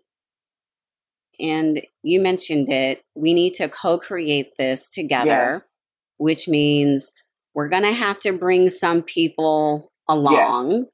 And 1.41 1.83
you 2.03 2.21
mentioned 2.21 2.71
it. 2.71 3.03
We 3.15 3.35
need 3.35 3.55
to 3.55 3.69
co-create 3.69 4.57
this 4.59 4.93
together, 4.93 5.27
yes. 5.53 5.79
which 6.19 6.47
means 6.47 7.13
we're 7.55 7.69
going 7.69 7.83
to 7.83 7.93
have 7.93 8.19
to 8.21 8.33
bring 8.33 8.69
some 8.69 9.03
people 9.03 9.91
along. 10.09 10.71
Yes. 10.71 10.85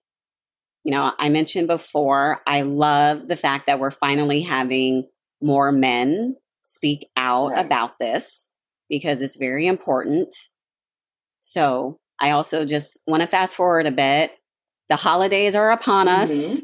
You 0.85 0.93
know, 0.93 1.13
I 1.19 1.29
mentioned 1.29 1.69
before, 1.69 2.41
I 2.47 2.63
love 2.63 3.29
the 3.29 3.37
fact 3.37 3.67
that 3.67 3.79
we're 3.79 3.91
finally 3.91 4.43
having 4.43 5.07
more 5.41 5.73
men 5.73 6.37
speak 6.63 7.09
out 7.17 7.53
right. 7.53 7.65
about 7.65 7.99
this 7.99 8.51
because 8.89 9.21
it's 9.21 9.37
very 9.37 9.67
important. 9.67 10.35
So 11.41 11.99
I 12.21 12.31
also 12.31 12.65
just 12.65 12.99
want 13.07 13.23
to 13.23 13.27
fast 13.27 13.57
forward 13.57 13.87
a 13.87 13.91
bit. 13.91 14.33
The 14.89 14.97
holidays 14.97 15.55
are 15.55 15.71
upon 15.71 16.07
mm-hmm. 16.07 16.53
us. 16.57 16.61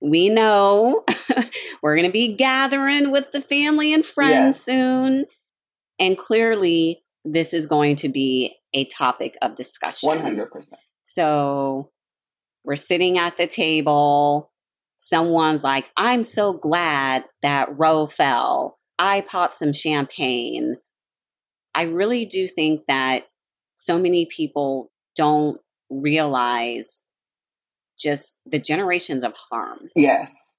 We 0.00 0.28
know 0.28 1.04
we're 1.82 1.96
going 1.96 2.08
to 2.08 2.12
be 2.12 2.34
gathering 2.34 3.10
with 3.10 3.30
the 3.32 3.40
family 3.40 3.92
and 3.92 4.04
friends 4.04 4.56
yes. 4.56 4.62
soon. 4.62 5.24
And 5.98 6.18
clearly, 6.18 7.02
this 7.24 7.54
is 7.54 7.66
going 7.66 7.96
to 7.96 8.08
be 8.08 8.56
a 8.74 8.84
topic 8.86 9.36
of 9.42 9.54
discussion. 9.54 10.08
100%. 10.08 10.72
So 11.04 11.90
we're 12.64 12.76
sitting 12.76 13.18
at 13.18 13.36
the 13.36 13.46
table 13.46 14.51
someone's 15.02 15.64
like, 15.64 15.90
I'm 15.96 16.22
so 16.22 16.52
glad 16.52 17.24
that 17.42 17.76
Roe 17.76 18.06
fell. 18.06 18.78
I 19.00 19.22
popped 19.22 19.54
some 19.54 19.72
champagne. 19.72 20.76
I 21.74 21.82
really 21.82 22.24
do 22.24 22.46
think 22.46 22.82
that 22.86 23.24
so 23.74 23.98
many 23.98 24.26
people 24.26 24.92
don't 25.16 25.60
realize 25.90 27.02
just 27.98 28.38
the 28.46 28.60
generations 28.60 29.24
of 29.24 29.34
harm. 29.50 29.90
Yes. 29.96 30.56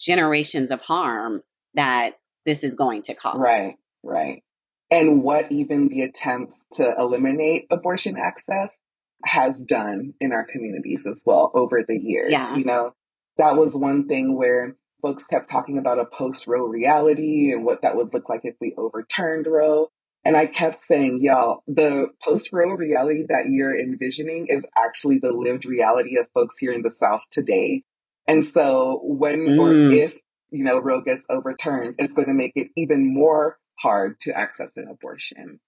Generations 0.00 0.70
of 0.70 0.82
harm 0.82 1.42
that 1.74 2.20
this 2.46 2.62
is 2.62 2.76
going 2.76 3.02
to 3.02 3.14
cause. 3.14 3.36
Right, 3.36 3.74
right. 4.04 4.44
And 4.92 5.24
what 5.24 5.50
even 5.50 5.88
the 5.88 6.02
attempts 6.02 6.68
to 6.74 6.94
eliminate 6.96 7.66
abortion 7.68 8.16
access 8.16 8.78
has 9.24 9.60
done 9.64 10.14
in 10.20 10.32
our 10.32 10.44
communities 10.44 11.04
as 11.04 11.24
well 11.26 11.50
over 11.52 11.82
the 11.82 11.98
years. 11.98 12.30
Yeah. 12.30 12.54
You 12.54 12.64
know, 12.64 12.94
that 13.38 13.56
was 13.56 13.76
one 13.76 14.08
thing 14.08 14.36
where 14.36 14.76
folks 15.00 15.26
kept 15.26 15.50
talking 15.50 15.78
about 15.78 15.98
a 15.98 16.04
post 16.04 16.46
Roe 16.46 16.64
reality 16.64 17.52
and 17.52 17.64
what 17.64 17.82
that 17.82 17.96
would 17.96 18.14
look 18.14 18.28
like 18.28 18.42
if 18.44 18.54
we 18.60 18.74
overturned 18.76 19.46
Roe. 19.46 19.88
And 20.24 20.36
I 20.36 20.46
kept 20.46 20.78
saying, 20.78 21.18
y'all, 21.20 21.62
the 21.66 22.06
post 22.22 22.50
Roe 22.52 22.74
reality 22.74 23.24
that 23.28 23.46
you're 23.48 23.76
envisioning 23.76 24.46
is 24.48 24.64
actually 24.76 25.18
the 25.18 25.32
lived 25.32 25.64
reality 25.64 26.16
of 26.16 26.26
folks 26.32 26.58
here 26.58 26.72
in 26.72 26.82
the 26.82 26.90
South 26.90 27.22
today. 27.32 27.82
And 28.28 28.44
so 28.44 29.00
when 29.02 29.46
mm. 29.46 29.58
or 29.58 29.72
if, 29.92 30.14
you 30.50 30.62
know, 30.62 30.78
Roe 30.78 31.00
gets 31.00 31.26
overturned, 31.28 31.96
it's 31.98 32.12
going 32.12 32.28
to 32.28 32.34
make 32.34 32.52
it 32.54 32.68
even 32.76 33.12
more 33.12 33.58
hard 33.80 34.20
to 34.20 34.38
access 34.38 34.72
an 34.76 34.86
abortion. 34.88 35.58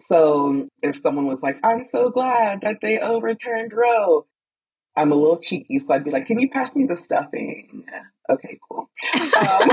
So 0.00 0.68
if 0.82 0.96
someone 0.96 1.26
was 1.26 1.42
like, 1.42 1.60
I'm 1.62 1.84
so 1.84 2.10
glad 2.10 2.62
that 2.62 2.78
they 2.82 2.98
overturned 2.98 3.72
Roe, 3.72 4.26
I'm 4.96 5.12
a 5.12 5.14
little 5.14 5.38
cheeky, 5.38 5.78
so 5.78 5.94
I'd 5.94 6.04
be 6.04 6.10
like, 6.10 6.26
"Can 6.26 6.40
you 6.40 6.50
pass 6.50 6.76
me 6.76 6.86
the 6.86 6.96
stuffing?" 6.96 7.84
Okay, 8.28 8.58
cool. 8.70 8.90
Um, 9.36 9.70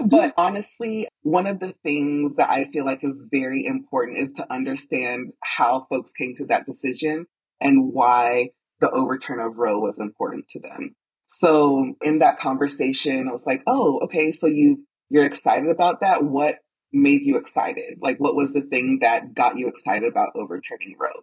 but 0.08 0.32
honestly, 0.36 1.08
one 1.22 1.46
of 1.46 1.60
the 1.60 1.74
things 1.82 2.36
that 2.36 2.48
I 2.48 2.64
feel 2.72 2.84
like 2.84 3.00
is 3.02 3.28
very 3.30 3.66
important 3.66 4.18
is 4.18 4.32
to 4.32 4.52
understand 4.52 5.32
how 5.42 5.86
folks 5.90 6.12
came 6.12 6.34
to 6.36 6.46
that 6.46 6.66
decision 6.66 7.26
and 7.60 7.92
why 7.92 8.50
the 8.80 8.90
overturn 8.90 9.40
of 9.40 9.58
Roe 9.58 9.78
was 9.78 9.98
important 9.98 10.48
to 10.50 10.60
them. 10.60 10.94
So 11.26 11.94
in 12.02 12.18
that 12.18 12.38
conversation, 12.38 13.28
I 13.28 13.32
was 13.32 13.46
like, 13.46 13.62
"Oh, 13.66 14.00
okay, 14.04 14.32
so 14.32 14.46
you 14.46 14.84
you're 15.10 15.24
excited 15.24 15.68
about 15.68 16.00
that? 16.00 16.24
What 16.24 16.56
made 16.92 17.22
you 17.22 17.36
excited? 17.38 17.98
Like, 18.00 18.18
what 18.18 18.34
was 18.34 18.52
the 18.52 18.62
thing 18.62 18.98
that 19.02 19.34
got 19.34 19.58
you 19.58 19.68
excited 19.68 20.08
about 20.08 20.30
overturning 20.34 20.96
Roe?" 20.98 21.22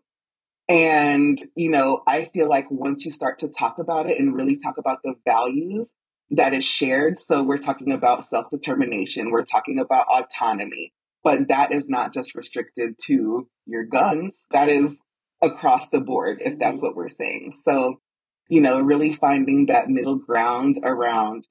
And, 0.69 1.39
you 1.55 1.71
know, 1.71 2.03
I 2.07 2.25
feel 2.25 2.47
like 2.47 2.69
once 2.69 3.03
you 3.03 3.11
start 3.11 3.39
to 3.39 3.49
talk 3.49 3.79
about 3.79 4.07
it 4.07 4.19
and 4.19 4.35
really 4.35 4.57
talk 4.57 4.77
about 4.77 4.99
the 5.03 5.15
values 5.25 5.95
that 6.29 6.53
is 6.53 6.63
shared, 6.63 7.17
so 7.17 7.41
we're 7.41 7.57
talking 7.57 7.91
about 7.91 8.23
self 8.23 8.51
determination, 8.51 9.31
we're 9.31 9.43
talking 9.43 9.79
about 9.79 10.05
autonomy, 10.07 10.93
but 11.23 11.47
that 11.47 11.71
is 11.71 11.89
not 11.89 12.13
just 12.13 12.35
restricted 12.35 12.93
to 13.07 13.47
your 13.65 13.85
guns, 13.85 14.45
that 14.51 14.69
is 14.69 15.01
across 15.41 15.89
the 15.89 16.01
board, 16.01 16.39
if 16.39 16.51
mm-hmm. 16.53 16.59
that's 16.59 16.83
what 16.83 16.95
we're 16.95 17.09
saying. 17.09 17.51
So, 17.51 17.99
you 18.47 18.61
know, 18.61 18.79
really 18.79 19.13
finding 19.13 19.67
that 19.67 19.89
middle 19.89 20.17
ground 20.17 20.75
around 20.83 21.47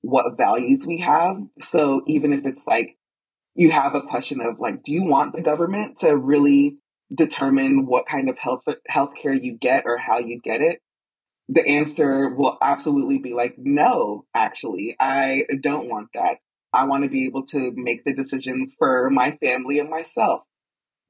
what 0.00 0.38
values 0.38 0.86
we 0.86 1.00
have. 1.00 1.36
So 1.60 2.02
even 2.06 2.32
if 2.32 2.46
it's 2.46 2.66
like 2.66 2.96
you 3.54 3.70
have 3.70 3.94
a 3.94 4.02
question 4.02 4.40
of 4.40 4.58
like, 4.58 4.82
do 4.82 4.92
you 4.92 5.04
want 5.04 5.34
the 5.34 5.42
government 5.42 5.98
to 5.98 6.16
really 6.16 6.78
determine 7.12 7.86
what 7.86 8.06
kind 8.06 8.28
of 8.28 8.38
health 8.38 8.64
healthcare 8.90 9.38
you 9.40 9.56
get 9.58 9.84
or 9.86 9.98
how 9.98 10.18
you 10.18 10.40
get 10.42 10.60
it, 10.60 10.80
the 11.48 11.66
answer 11.66 12.34
will 12.34 12.56
absolutely 12.62 13.18
be 13.18 13.34
like, 13.34 13.54
no, 13.58 14.24
actually, 14.34 14.96
I 14.98 15.44
don't 15.60 15.88
want 15.88 16.08
that. 16.14 16.38
I 16.72 16.86
want 16.86 17.04
to 17.04 17.10
be 17.10 17.26
able 17.26 17.44
to 17.46 17.72
make 17.74 18.04
the 18.04 18.14
decisions 18.14 18.74
for 18.78 19.10
my 19.10 19.36
family 19.42 19.78
and 19.78 19.90
myself. 19.90 20.42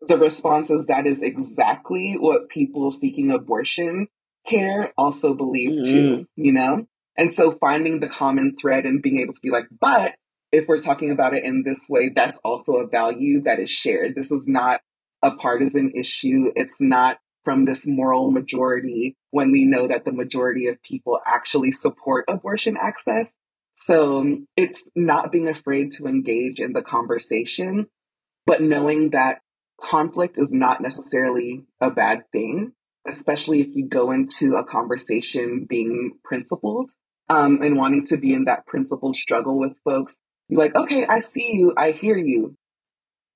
the 0.06 0.18
response 0.18 0.70
is 0.70 0.86
that 0.86 1.06
is 1.06 1.22
exactly 1.22 2.16
what 2.18 2.50
people 2.50 2.90
seeking 2.90 3.30
abortion 3.30 4.08
care 4.46 4.92
also 4.98 5.32
believe 5.32 5.70
mm-hmm. 5.70 5.82
too, 5.82 6.26
you 6.36 6.52
know? 6.52 6.86
And 7.16 7.32
so 7.32 7.52
finding 7.52 8.00
the 8.00 8.08
common 8.08 8.56
thread 8.56 8.84
and 8.84 9.00
being 9.00 9.18
able 9.18 9.32
to 9.32 9.40
be 9.40 9.50
like, 9.50 9.66
but 9.80 10.12
if 10.52 10.66
we're 10.68 10.80
talking 10.80 11.10
about 11.10 11.34
it 11.34 11.44
in 11.44 11.62
this 11.64 11.86
way, 11.88 12.10
that's 12.14 12.38
also 12.44 12.76
a 12.76 12.88
value 12.88 13.42
that 13.42 13.60
is 13.60 13.70
shared. 13.70 14.14
This 14.14 14.30
is 14.30 14.46
not 14.46 14.80
a 15.24 15.34
partisan 15.34 15.92
issue. 15.96 16.52
It's 16.54 16.80
not 16.80 17.18
from 17.44 17.64
this 17.64 17.86
moral 17.86 18.30
majority 18.30 19.16
when 19.30 19.50
we 19.50 19.64
know 19.64 19.88
that 19.88 20.04
the 20.04 20.12
majority 20.12 20.68
of 20.68 20.82
people 20.82 21.18
actually 21.26 21.72
support 21.72 22.26
abortion 22.28 22.76
access. 22.80 23.34
So 23.74 24.38
it's 24.56 24.88
not 24.94 25.32
being 25.32 25.48
afraid 25.48 25.92
to 25.92 26.06
engage 26.06 26.60
in 26.60 26.72
the 26.72 26.82
conversation, 26.82 27.86
but 28.46 28.62
knowing 28.62 29.10
that 29.10 29.40
conflict 29.80 30.38
is 30.38 30.52
not 30.52 30.80
necessarily 30.80 31.64
a 31.80 31.90
bad 31.90 32.24
thing, 32.30 32.72
especially 33.06 33.60
if 33.60 33.68
you 33.74 33.88
go 33.88 34.12
into 34.12 34.56
a 34.56 34.64
conversation 34.64 35.66
being 35.68 36.12
principled 36.22 36.90
um, 37.28 37.60
and 37.62 37.76
wanting 37.76 38.04
to 38.06 38.16
be 38.16 38.32
in 38.32 38.44
that 38.44 38.66
principled 38.66 39.16
struggle 39.16 39.58
with 39.58 39.72
folks. 39.84 40.18
You're 40.48 40.60
like, 40.60 40.76
okay, 40.76 41.06
I 41.06 41.20
see 41.20 41.52
you, 41.54 41.72
I 41.76 41.90
hear 41.92 42.16
you. 42.16 42.56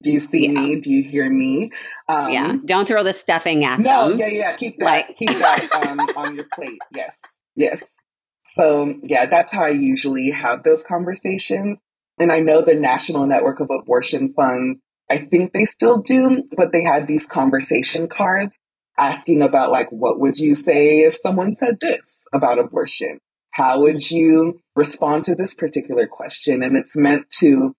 Do 0.02 0.10
you 0.12 0.20
see 0.20 0.46
yeah. 0.46 0.52
me? 0.52 0.80
Do 0.80 0.90
you 0.90 1.02
hear 1.02 1.28
me? 1.28 1.72
Um, 2.08 2.30
yeah. 2.30 2.56
Don't 2.64 2.86
throw 2.86 3.02
the 3.02 3.12
stuffing 3.12 3.64
at 3.64 3.80
no, 3.80 4.10
them. 4.10 4.18
No, 4.18 4.26
yeah, 4.26 4.32
yeah. 4.32 4.56
Keep 4.56 4.78
that. 4.78 4.84
Like- 4.84 5.16
keep 5.16 5.30
that 5.30 5.68
um, 5.72 6.00
on 6.16 6.36
your 6.36 6.46
plate. 6.54 6.78
Yes, 6.94 7.20
yes. 7.56 7.96
So 8.44 8.94
yeah, 9.02 9.26
that's 9.26 9.52
how 9.52 9.64
I 9.64 9.70
usually 9.70 10.30
have 10.30 10.62
those 10.62 10.84
conversations. 10.84 11.80
And 12.18 12.32
I 12.32 12.40
know 12.40 12.62
the 12.62 12.74
National 12.74 13.26
Network 13.26 13.60
of 13.60 13.70
Abortion 13.70 14.32
Funds. 14.34 14.80
I 15.10 15.18
think 15.18 15.52
they 15.52 15.64
still 15.64 15.98
do, 15.98 16.44
but 16.56 16.72
they 16.72 16.84
had 16.84 17.06
these 17.06 17.26
conversation 17.26 18.08
cards 18.08 18.58
asking 18.98 19.42
about 19.42 19.70
like, 19.70 19.90
what 19.90 20.18
would 20.18 20.38
you 20.38 20.54
say 20.54 21.00
if 21.00 21.16
someone 21.16 21.54
said 21.54 21.78
this 21.80 22.22
about 22.32 22.58
abortion? 22.58 23.18
How 23.50 23.80
would 23.80 24.08
you 24.10 24.60
respond 24.76 25.24
to 25.24 25.34
this 25.34 25.54
particular 25.54 26.06
question? 26.06 26.62
And 26.62 26.76
it's 26.76 26.96
meant 26.96 27.30
to 27.40 27.74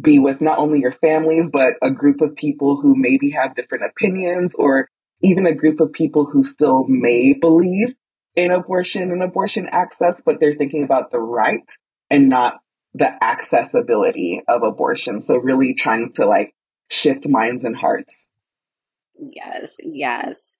be 0.00 0.18
with 0.18 0.40
not 0.40 0.58
only 0.58 0.80
your 0.80 0.92
families, 0.92 1.50
but 1.50 1.74
a 1.82 1.90
group 1.90 2.20
of 2.20 2.36
people 2.36 2.80
who 2.80 2.94
maybe 2.96 3.30
have 3.30 3.54
different 3.54 3.84
opinions 3.84 4.54
or 4.54 4.88
even 5.22 5.46
a 5.46 5.54
group 5.54 5.80
of 5.80 5.92
people 5.92 6.24
who 6.24 6.42
still 6.42 6.86
may 6.88 7.34
believe 7.34 7.94
in 8.36 8.50
abortion 8.50 9.10
and 9.10 9.22
abortion 9.22 9.68
access, 9.70 10.22
but 10.24 10.40
they're 10.40 10.54
thinking 10.54 10.84
about 10.84 11.10
the 11.10 11.18
right 11.18 11.70
and 12.08 12.28
not 12.28 12.54
the 12.94 13.12
accessibility 13.22 14.42
of 14.48 14.62
abortion. 14.62 15.20
So 15.20 15.36
really 15.36 15.74
trying 15.74 16.12
to 16.14 16.26
like 16.26 16.54
shift 16.88 17.28
minds 17.28 17.64
and 17.64 17.76
hearts. 17.76 18.26
Yes, 19.18 19.76
yes. 19.82 20.58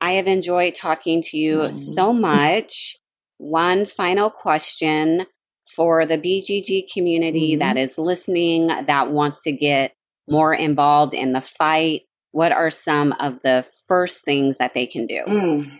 I 0.00 0.12
have 0.12 0.26
enjoyed 0.26 0.74
talking 0.74 1.22
to 1.22 1.36
you 1.36 1.58
mm-hmm. 1.58 1.72
so 1.72 2.12
much. 2.12 2.96
One 3.38 3.86
final 3.86 4.30
question 4.30 5.26
for 5.74 6.06
the 6.06 6.18
BGG 6.18 6.92
community 6.92 7.52
mm-hmm. 7.52 7.60
that 7.60 7.76
is 7.76 7.98
listening, 7.98 8.68
that 8.68 9.10
wants 9.10 9.42
to 9.42 9.52
get 9.52 9.94
more 10.28 10.54
involved 10.54 11.14
in 11.14 11.32
the 11.32 11.40
fight, 11.40 12.02
what 12.30 12.52
are 12.52 12.70
some 12.70 13.12
of 13.20 13.40
the 13.42 13.66
first 13.86 14.24
things 14.24 14.58
that 14.58 14.74
they 14.74 14.86
can 14.86 15.06
do? 15.06 15.22
Mm. 15.26 15.78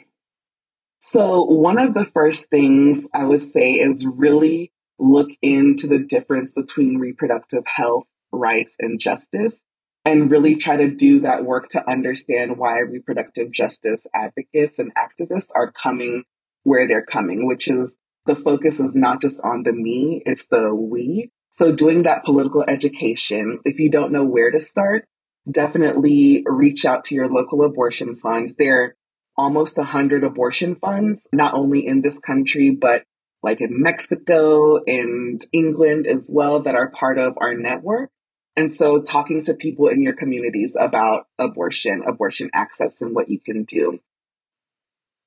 So, 1.01 1.43
one 1.45 1.79
of 1.79 1.95
the 1.95 2.05
first 2.05 2.49
things 2.49 3.09
I 3.13 3.25
would 3.25 3.43
say 3.43 3.73
is 3.73 4.07
really 4.07 4.73
look 4.99 5.31
into 5.43 5.89
the 5.89 5.99
difference 5.99 6.55
between 6.55 6.99
reproductive 6.99 7.65
health, 7.67 8.05
rights, 8.31 8.77
and 8.79 9.01
justice, 9.01 9.65
and 10.05 10.31
really 10.31 10.57
try 10.57 10.77
to 10.77 10.91
do 10.91 11.21
that 11.21 11.45
work 11.45 11.69
to 11.71 11.91
understand 11.91 12.57
why 12.57 12.81
reproductive 12.81 13.51
justice 13.51 14.07
advocates 14.15 14.79
and 14.79 14.93
activists 14.95 15.49
are 15.55 15.73
coming 15.73 16.25
where 16.65 16.87
they're 16.87 17.05
coming, 17.05 17.47
which 17.47 17.69
is 17.69 17.97
the 18.27 18.37
focus 18.37 18.81
is 18.81 18.95
not 18.95 19.21
just 19.21 19.41
on 19.45 19.63
the 19.63 19.73
me, 19.73 20.23
it's 20.25 20.47
the 20.49 20.75
we. 20.75 21.31
So 21.51 21.73
doing 21.73 22.05
that 22.05 22.25
political 22.25 22.65
education, 22.67 23.61
if 23.65 23.79
you 23.79 23.91
don't 23.91 24.13
know 24.13 24.25
where 24.25 24.51
to 24.51 24.61
start, 24.61 25.07
definitely 25.51 26.45
reach 26.47 26.85
out 26.85 27.05
to 27.05 27.15
your 27.15 27.29
local 27.29 27.63
abortion 27.63 28.17
fund. 28.17 28.51
There 28.59 28.83
are 28.83 28.97
almost 29.37 29.77
100 29.77 30.25
abortion 30.25 30.77
funds, 30.77 31.29
not 31.33 31.55
only 31.55 31.87
in 31.87 32.01
this 32.01 32.19
country, 32.19 32.71
but 32.71 33.05
like 33.43 33.61
in 33.61 33.83
Mexico 33.83 34.83
and 34.87 35.45
England 35.53 36.07
as 36.07 36.31
well, 36.33 36.61
that 36.61 36.77
are 36.77 36.91
part 36.91 37.19
of 37.19 37.35
our 37.39 37.55
network. 37.55 38.11
And 38.57 38.71
so 38.71 39.03
talking 39.03 39.43
to 39.45 39.55
people 39.55 39.89
in 39.89 40.03
your 40.03 40.13
communities 40.13 40.77
about 40.79 41.27
abortion, 41.39 42.03
abortion 42.07 42.51
access, 42.55 43.01
and 43.01 43.15
what 43.15 43.31
you 43.31 43.41
can 43.41 43.65
do. 43.65 43.99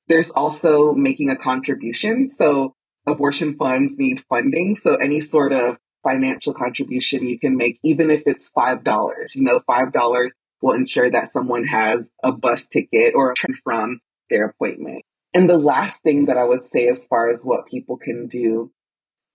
There's 0.08 0.32
also 0.32 0.94
making 0.94 1.30
a 1.30 1.36
contribution. 1.36 2.30
So 2.30 2.76
abortion 3.06 3.56
funds 3.56 3.98
need 3.98 4.24
funding. 4.30 4.76
So 4.76 4.96
any 4.96 5.22
sort 5.22 5.54
of 5.54 5.78
financial 6.04 6.54
contribution 6.54 7.26
you 7.26 7.40
can 7.40 7.58
make, 7.58 7.80
even 7.84 8.12
if 8.12 8.24
it's 8.26 8.52
$5, 8.56 9.36
you 9.36 9.44
know, 9.44 9.60
$5 9.68 10.28
will 10.62 10.74
ensure 10.74 11.10
that 11.10 11.28
someone 11.28 11.66
has 11.66 12.10
a 12.24 12.32
bus 12.32 12.68
ticket 12.68 13.14
or 13.16 13.32
a 13.32 13.36
train 13.36 13.56
from 13.64 14.00
their 14.30 14.46
appointment. 14.46 15.04
And 15.34 15.50
the 15.50 15.58
last 15.58 16.02
thing 16.02 16.26
that 16.26 16.38
I 16.38 16.44
would 16.44 16.64
say 16.64 16.88
as 16.88 17.08
far 17.08 17.30
as 17.30 17.44
what 17.44 17.68
people 17.68 17.98
can 17.98 18.28
do 18.28 18.72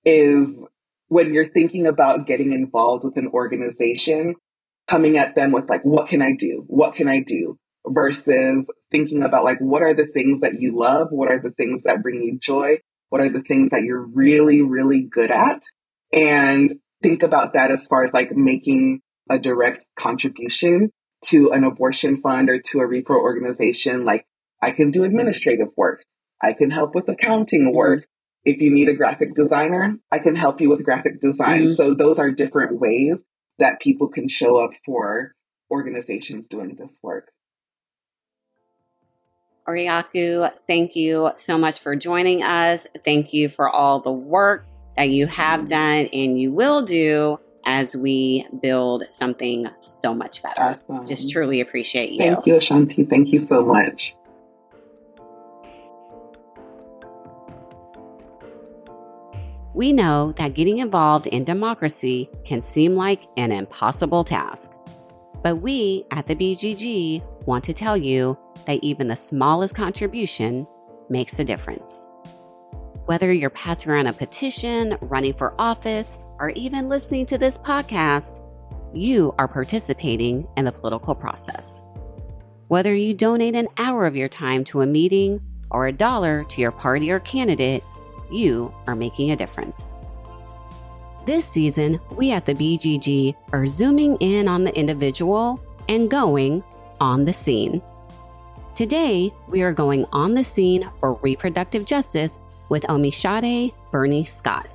is 0.05 0.65
when 1.09 1.35
you're 1.35 1.49
thinking 1.49 1.87
about 1.87 2.27
getting 2.27 2.53
involved 2.53 3.05
with 3.05 3.17
an 3.17 3.29
organization, 3.29 4.37
coming 4.89 5.19
at 5.19 5.35
them 5.35 5.53
with 5.53 5.69
like, 5.69 5.83
what 5.83 6.09
can 6.09 6.23
I 6.23 6.33
do? 6.37 6.65
What 6.67 6.95
can 6.95 7.09
I 7.09 7.21
do? 7.21 7.59
Versus 7.87 8.71
thinking 8.91 9.23
about 9.23 9.45
like, 9.45 9.59
what 9.59 9.83
are 9.83 9.95
the 9.95 10.07
things 10.07 10.41
that 10.41 10.61
you 10.61 10.77
love? 10.77 11.09
What 11.11 11.31
are 11.31 11.41
the 11.41 11.51
things 11.51 11.83
that 11.83 12.03
bring 12.03 12.23
you 12.23 12.39
joy? 12.39 12.79
What 13.11 13.21
are 13.21 13.29
the 13.29 13.43
things 13.43 13.71
that 13.71 13.83
you're 13.83 14.01
really, 14.01 14.63
really 14.63 15.03
good 15.03 15.31
at? 15.31 15.63
And 16.13 16.75
think 17.03 17.23
about 17.23 17.53
that 17.53 17.71
as 17.71 17.87
far 17.87 18.03
as 18.03 18.13
like 18.13 18.33
making 18.33 19.01
a 19.29 19.39
direct 19.39 19.87
contribution 19.97 20.91
to 21.27 21.51
an 21.53 21.65
abortion 21.65 22.17
fund 22.17 22.49
or 22.49 22.59
to 22.59 22.81
a 22.81 22.89
repro 22.89 23.21
organization. 23.21 24.05
Like 24.05 24.25
I 24.63 24.73
can 24.73 24.91
do 24.91 25.05
administrative 25.05 25.69
work. 25.77 26.03
I 26.43 26.53
can 26.53 26.71
help 26.71 26.95
with 26.95 27.09
accounting 27.09 27.67
mm-hmm. 27.67 27.77
work. 27.77 28.07
If 28.45 28.61
you 28.63 28.71
need 28.71 28.89
a 28.89 28.95
graphic 28.95 29.35
designer, 29.35 29.99
I 30.11 30.19
can 30.19 30.35
help 30.35 30.61
you 30.61 30.71
with 30.71 30.85
graphic 30.85 31.21
design. 31.21 31.65
Mm-hmm. 31.65 31.73
So 31.73 31.95
those 31.95 32.19
are 32.19 32.31
different 32.31 32.81
ways 32.81 33.23
that 33.59 33.81
people 33.81 34.09
can 34.09 34.29
show 34.29 34.57
up 34.57 34.71
for 34.85 35.35
organizations 35.71 36.49
doing 36.49 36.75
this 36.79 36.99
work. 37.03 37.31
Oriakụ, 39.71 40.51
thank 40.67 40.97
you 40.97 41.31
so 41.35 41.57
much 41.57 41.79
for 41.79 41.95
joining 41.95 42.43
us. 42.43 42.89
Thank 43.05 43.33
you 43.33 43.49
for 43.49 43.69
all 43.69 44.01
the 44.01 44.11
work 44.11 44.67
that 44.97 45.11
you 45.11 45.27
have 45.29 45.69
done 45.69 46.09
and 46.13 46.39
you 46.39 46.53
will 46.53 46.83
do 46.83 47.39
as 47.65 47.95
we 47.97 48.47
build 48.61 49.05
something 49.11 49.69
so 49.81 50.13
much 50.13 50.43
better. 50.43 50.61
Awesome. 50.61 51.07
Just 51.07 51.31
truly 51.31 51.61
appreciate 51.61 52.11
you. 52.11 52.19
Thank 52.19 52.47
you, 52.47 52.55
A'shanti. 52.55 53.09
Thank 53.09 53.33
you 53.33 53.39
so 53.39 53.65
much. 53.65 54.17
We 59.73 59.93
know 59.93 60.33
that 60.33 60.55
getting 60.55 60.79
involved 60.79 61.29
in 61.29 61.45
democracy 61.45 62.29
can 62.45 62.61
seem 62.61 62.97
like 62.97 63.29
an 63.37 63.53
impossible 63.53 64.25
task. 64.25 64.73
But 65.43 65.57
we 65.57 66.05
at 66.11 66.27
the 66.27 66.35
BGG 66.35 67.23
want 67.47 67.65
to 67.65 67.73
tell 67.73 67.97
you 67.97 68.37
that 68.67 68.83
even 68.83 69.09
the 69.09 69.17
smallest 69.17 69.75
contribution 69.75 70.67
makes 71.09 71.39
a 71.39 71.45
difference. 71.45 72.09
Whether 73.07 73.33
you're 73.33 73.51
passing 73.51 73.91
around 73.91 74.07
a 74.07 74.13
petition, 74.13 74.97
running 75.01 75.35
for 75.35 75.55
office, 75.61 76.21
or 76.39 76.51
even 76.51 76.89
listening 76.89 77.27
to 77.27 77.39
this 77.39 77.59
podcast, 77.59 78.41
you 78.95 79.35
are 79.39 79.49
participating 79.49 80.47
in 80.57 80.65
the 80.65 80.73
political 80.73 81.15
process. 81.15 81.87
Whether 82.69 82.95
you 82.95 83.15
donate 83.15 83.57
an 83.57 83.69
hour 83.79 84.07
of 84.07 84.17
your 84.17 84.29
time 84.29 84.63
to 84.65 84.83
a 84.83 84.87
meeting 84.87 85.41
or 85.71 85.87
a 85.87 85.93
dollar 85.93 86.45
to 86.45 86.61
your 86.61 86.71
party 86.71 87.11
or 87.11 87.21
candidate, 87.21 87.83
you 88.31 88.73
are 88.87 88.95
making 88.95 89.33
a 89.33 89.37
difference. 89.37 90.01
This 91.27 91.45
season, 91.45 92.01
we 92.13 92.33
at 92.33 92.47
the 92.47 92.55
BGG 92.55 93.35
are 93.53 93.67
zooming 93.67 94.17
in 94.21 94.49
on 94.49 94.65
the 94.65 94.75
individual 94.77 95.61
and 95.89 96.11
going 96.11 96.63
on 97.01 97.25
the 97.25 97.33
scene. 97.33 97.83
Today, 98.75 99.33
we 99.49 99.63
are 99.63 99.73
going 99.73 100.07
on 100.13 100.35
the 100.35 100.45
scene 100.45 100.89
for 101.01 101.15
reproductive 101.15 101.85
justice 101.85 102.41
with 102.69 102.85
Omishade 102.85 103.75
Bernie 103.91 104.25
Scott. 104.25 104.69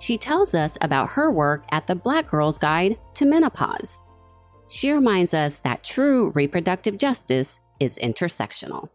She 0.00 0.18
tells 0.18 0.54
us 0.54 0.76
about 0.80 1.10
her 1.10 1.30
work 1.30 1.64
at 1.70 1.86
the 1.86 1.94
Black 1.94 2.30
Girls 2.30 2.58
Guide 2.58 2.98
to 3.14 3.24
Menopause. 3.24 4.02
She 4.68 4.90
reminds 4.90 5.34
us 5.34 5.60
that 5.60 5.84
true 5.84 6.30
reproductive 6.30 6.96
justice 6.96 7.60
is 7.78 7.98
intersectional. 8.02 8.88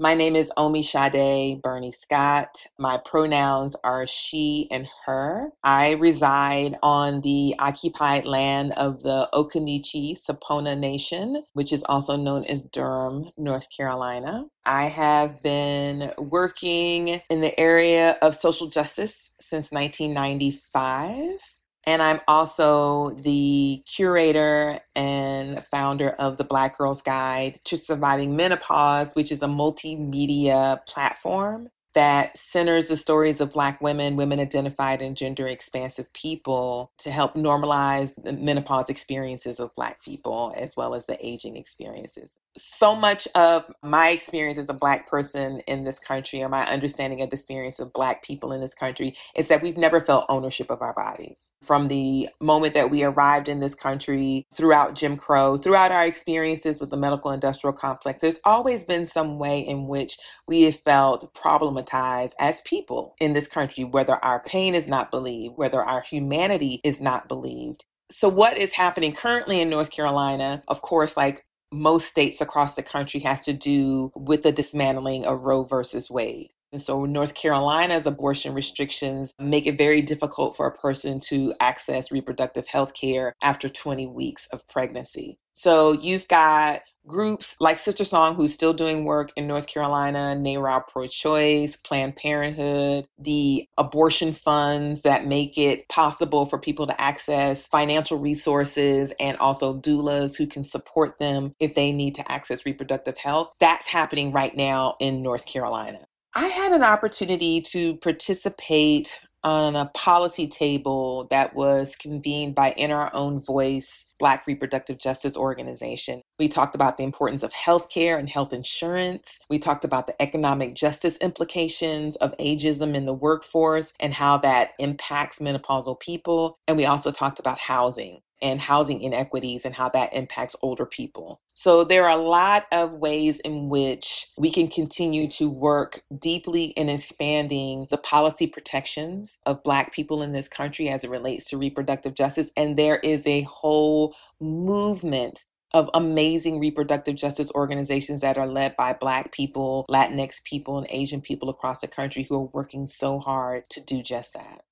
My 0.00 0.14
name 0.14 0.36
is 0.36 0.52
Omi 0.56 0.84
Sade 0.84 1.60
Bernie 1.60 1.90
Scott. 1.90 2.68
My 2.78 2.98
pronouns 2.98 3.74
are 3.82 4.06
she 4.06 4.68
and 4.70 4.86
her. 5.06 5.50
I 5.64 5.90
reside 5.90 6.78
on 6.84 7.22
the 7.22 7.56
occupied 7.58 8.24
land 8.24 8.74
of 8.74 9.02
the 9.02 9.28
Occaneechi 9.34 10.16
Saponi 10.16 10.78
Nation, 10.78 11.42
which 11.52 11.72
is 11.72 11.82
also 11.88 12.14
known 12.14 12.44
as 12.44 12.62
Durham, 12.62 13.32
North 13.36 13.76
Carolina. 13.76 14.44
I 14.64 14.84
have 14.84 15.42
been 15.42 16.12
working 16.16 17.20
in 17.28 17.40
the 17.40 17.58
area 17.58 18.18
of 18.22 18.36
social 18.36 18.68
justice 18.68 19.32
since 19.40 19.72
1995. 19.72 21.57
And 21.88 22.02
I'm 22.02 22.20
also 22.28 23.12
the 23.12 23.82
curator 23.86 24.78
and 24.94 25.64
founder 25.64 26.10
of 26.10 26.36
the 26.36 26.44
Black 26.44 26.76
Girls 26.76 27.00
Guide 27.00 27.60
to 27.64 27.78
Surviving 27.78 28.36
Menopause, 28.36 29.14
which 29.14 29.32
is 29.32 29.42
a 29.42 29.46
multimedia 29.46 30.84
platform 30.84 31.70
that 31.94 32.36
centers 32.36 32.88
the 32.88 32.96
stories 32.96 33.40
of 33.40 33.54
Black 33.54 33.80
women, 33.80 34.16
women 34.16 34.38
identified 34.38 35.00
and 35.00 35.16
gender 35.16 35.46
expansive 35.46 36.12
people 36.12 36.92
to 36.98 37.10
help 37.10 37.34
normalize 37.34 38.22
the 38.22 38.34
menopause 38.34 38.90
experiences 38.90 39.58
of 39.58 39.74
Black 39.74 40.02
people 40.02 40.52
as 40.58 40.76
well 40.76 40.94
as 40.94 41.06
the 41.06 41.16
aging 41.26 41.56
experiences. 41.56 42.36
So 42.58 42.96
much 42.96 43.28
of 43.36 43.72
my 43.82 44.10
experience 44.10 44.58
as 44.58 44.68
a 44.68 44.74
Black 44.74 45.08
person 45.08 45.60
in 45.60 45.84
this 45.84 45.98
country, 45.98 46.42
or 46.42 46.48
my 46.48 46.66
understanding 46.66 47.22
of 47.22 47.30
the 47.30 47.36
experience 47.36 47.78
of 47.78 47.92
Black 47.92 48.24
people 48.24 48.52
in 48.52 48.60
this 48.60 48.74
country, 48.74 49.14
is 49.36 49.46
that 49.48 49.62
we've 49.62 49.76
never 49.76 50.00
felt 50.00 50.26
ownership 50.28 50.70
of 50.70 50.82
our 50.82 50.92
bodies. 50.92 51.52
From 51.62 51.88
the 51.88 52.28
moment 52.40 52.74
that 52.74 52.90
we 52.90 53.04
arrived 53.04 53.48
in 53.48 53.60
this 53.60 53.76
country, 53.76 54.44
throughout 54.52 54.94
Jim 54.96 55.16
Crow, 55.16 55.56
throughout 55.56 55.92
our 55.92 56.04
experiences 56.04 56.80
with 56.80 56.90
the 56.90 56.96
medical 56.96 57.30
industrial 57.30 57.72
complex, 57.72 58.20
there's 58.20 58.40
always 58.44 58.82
been 58.82 59.06
some 59.06 59.38
way 59.38 59.60
in 59.60 59.86
which 59.86 60.18
we 60.48 60.62
have 60.62 60.76
felt 60.76 61.32
problematized 61.34 62.32
as 62.40 62.60
people 62.62 63.14
in 63.20 63.34
this 63.34 63.46
country, 63.46 63.84
whether 63.84 64.16
our 64.24 64.42
pain 64.42 64.74
is 64.74 64.88
not 64.88 65.10
believed, 65.12 65.56
whether 65.56 65.82
our 65.82 66.02
humanity 66.02 66.80
is 66.82 67.00
not 67.00 67.28
believed. 67.28 67.84
So, 68.10 68.28
what 68.28 68.56
is 68.56 68.72
happening 68.72 69.12
currently 69.12 69.60
in 69.60 69.68
North 69.68 69.90
Carolina, 69.90 70.62
of 70.66 70.80
course, 70.80 71.14
like 71.14 71.44
most 71.72 72.08
states 72.08 72.40
across 72.40 72.76
the 72.76 72.82
country, 72.82 73.20
has 73.20 73.40
to 73.46 73.52
do 73.52 74.12
with 74.16 74.42
the 74.42 74.52
dismantling 74.52 75.26
of 75.26 75.44
Roe 75.44 75.64
versus 75.64 76.10
Wade. 76.10 76.50
And 76.72 76.80
so, 76.80 77.04
North 77.04 77.34
Carolina's 77.34 78.06
abortion 78.06 78.54
restrictions 78.54 79.32
make 79.38 79.66
it 79.66 79.78
very 79.78 80.02
difficult 80.02 80.56
for 80.56 80.66
a 80.66 80.76
person 80.76 81.20
to 81.28 81.54
access 81.60 82.12
reproductive 82.12 82.68
health 82.68 82.92
care 82.94 83.34
after 83.42 83.68
20 83.68 84.06
weeks 84.06 84.46
of 84.52 84.66
pregnancy. 84.68 85.38
So, 85.54 85.92
you've 85.92 86.28
got 86.28 86.82
groups 87.08 87.56
like 87.58 87.78
SisterSong, 87.78 88.36
who's 88.36 88.52
still 88.52 88.74
doing 88.74 89.04
work 89.04 89.32
in 89.34 89.48
North 89.48 89.66
Carolina, 89.66 90.34
NARAL 90.36 90.86
Pro 90.86 91.06
Choice, 91.06 91.74
Planned 91.74 92.16
Parenthood, 92.16 93.06
the 93.18 93.66
abortion 93.76 94.32
funds 94.32 95.02
that 95.02 95.26
make 95.26 95.58
it 95.58 95.88
possible 95.88 96.44
for 96.44 96.58
people 96.58 96.86
to 96.86 97.00
access 97.00 97.66
financial 97.66 98.18
resources 98.18 99.12
and 99.18 99.36
also 99.38 99.80
doulas 99.80 100.36
who 100.36 100.46
can 100.46 100.62
support 100.62 101.18
them 101.18 101.54
if 101.58 101.74
they 101.74 101.90
need 101.90 102.14
to 102.16 102.30
access 102.30 102.66
reproductive 102.66 103.18
health. 103.18 103.50
That's 103.58 103.88
happening 103.88 104.30
right 104.30 104.54
now 104.54 104.96
in 105.00 105.22
North 105.22 105.46
Carolina. 105.46 106.07
I 106.34 106.46
had 106.46 106.72
an 106.72 106.82
opportunity 106.82 107.60
to 107.62 107.96
participate 107.96 109.20
on 109.44 109.76
a 109.76 109.86
policy 109.94 110.46
table 110.46 111.26
that 111.30 111.54
was 111.54 111.96
convened 111.96 112.54
by 112.54 112.72
In 112.72 112.90
Our 112.90 113.10
Own 113.14 113.40
Voice 113.40 114.04
Black 114.18 114.46
Reproductive 114.46 114.98
Justice 114.98 115.36
Organization. 115.36 116.20
We 116.38 116.48
talked 116.48 116.74
about 116.74 116.96
the 116.96 117.04
importance 117.04 117.42
of 117.42 117.52
healthcare 117.52 118.18
and 118.18 118.28
health 118.28 118.52
insurance. 118.52 119.38
We 119.48 119.58
talked 119.58 119.84
about 119.84 120.06
the 120.06 120.20
economic 120.20 120.74
justice 120.74 121.16
implications 121.18 122.16
of 122.16 122.36
ageism 122.38 122.94
in 122.94 123.06
the 123.06 123.14
workforce 123.14 123.92
and 124.00 124.12
how 124.12 124.38
that 124.38 124.70
impacts 124.78 125.38
menopausal 125.38 126.00
people. 126.00 126.58
And 126.66 126.76
we 126.76 126.84
also 126.84 127.10
talked 127.10 127.38
about 127.38 127.58
housing 127.58 128.20
and 128.40 128.60
housing 128.60 129.00
inequities 129.00 129.64
and 129.64 129.74
how 129.74 129.88
that 129.90 130.14
impacts 130.14 130.56
older 130.62 130.86
people. 130.86 131.40
So 131.54 131.82
there 131.84 132.04
are 132.04 132.18
a 132.18 132.22
lot 132.22 132.66
of 132.70 132.94
ways 132.94 133.40
in 133.40 133.68
which 133.68 134.26
we 134.38 134.50
can 134.50 134.68
continue 134.68 135.28
to 135.30 135.50
work 135.50 136.02
deeply 136.16 136.66
in 136.66 136.88
expanding 136.88 137.88
the 137.90 137.98
policy 137.98 138.46
protections 138.46 139.38
of 139.44 139.62
Black 139.62 139.92
people 139.92 140.22
in 140.22 140.32
this 140.32 140.48
country 140.48 140.88
as 140.88 141.04
it 141.04 141.10
relates 141.10 141.46
to 141.46 141.58
reproductive 141.58 142.14
justice. 142.14 142.52
And 142.56 142.76
there 142.76 142.98
is 142.98 143.26
a 143.26 143.42
whole 143.42 144.14
movement 144.40 145.44
of 145.74 145.90
amazing 145.92 146.58
reproductive 146.60 147.14
justice 147.14 147.50
organizations 147.54 148.22
that 148.22 148.38
are 148.38 148.46
led 148.46 148.74
by 148.76 148.92
Black 148.92 149.32
people, 149.32 149.84
Latinx 149.90 150.42
people, 150.44 150.78
and 150.78 150.86
Asian 150.90 151.20
people 151.20 151.50
across 151.50 151.80
the 151.80 151.88
country 151.88 152.26
who 152.28 152.36
are 152.36 152.50
working 152.52 152.86
so 152.86 153.18
hard 153.18 153.68
to 153.70 153.80
do 153.80 154.02
just 154.02 154.32
that 154.32 154.62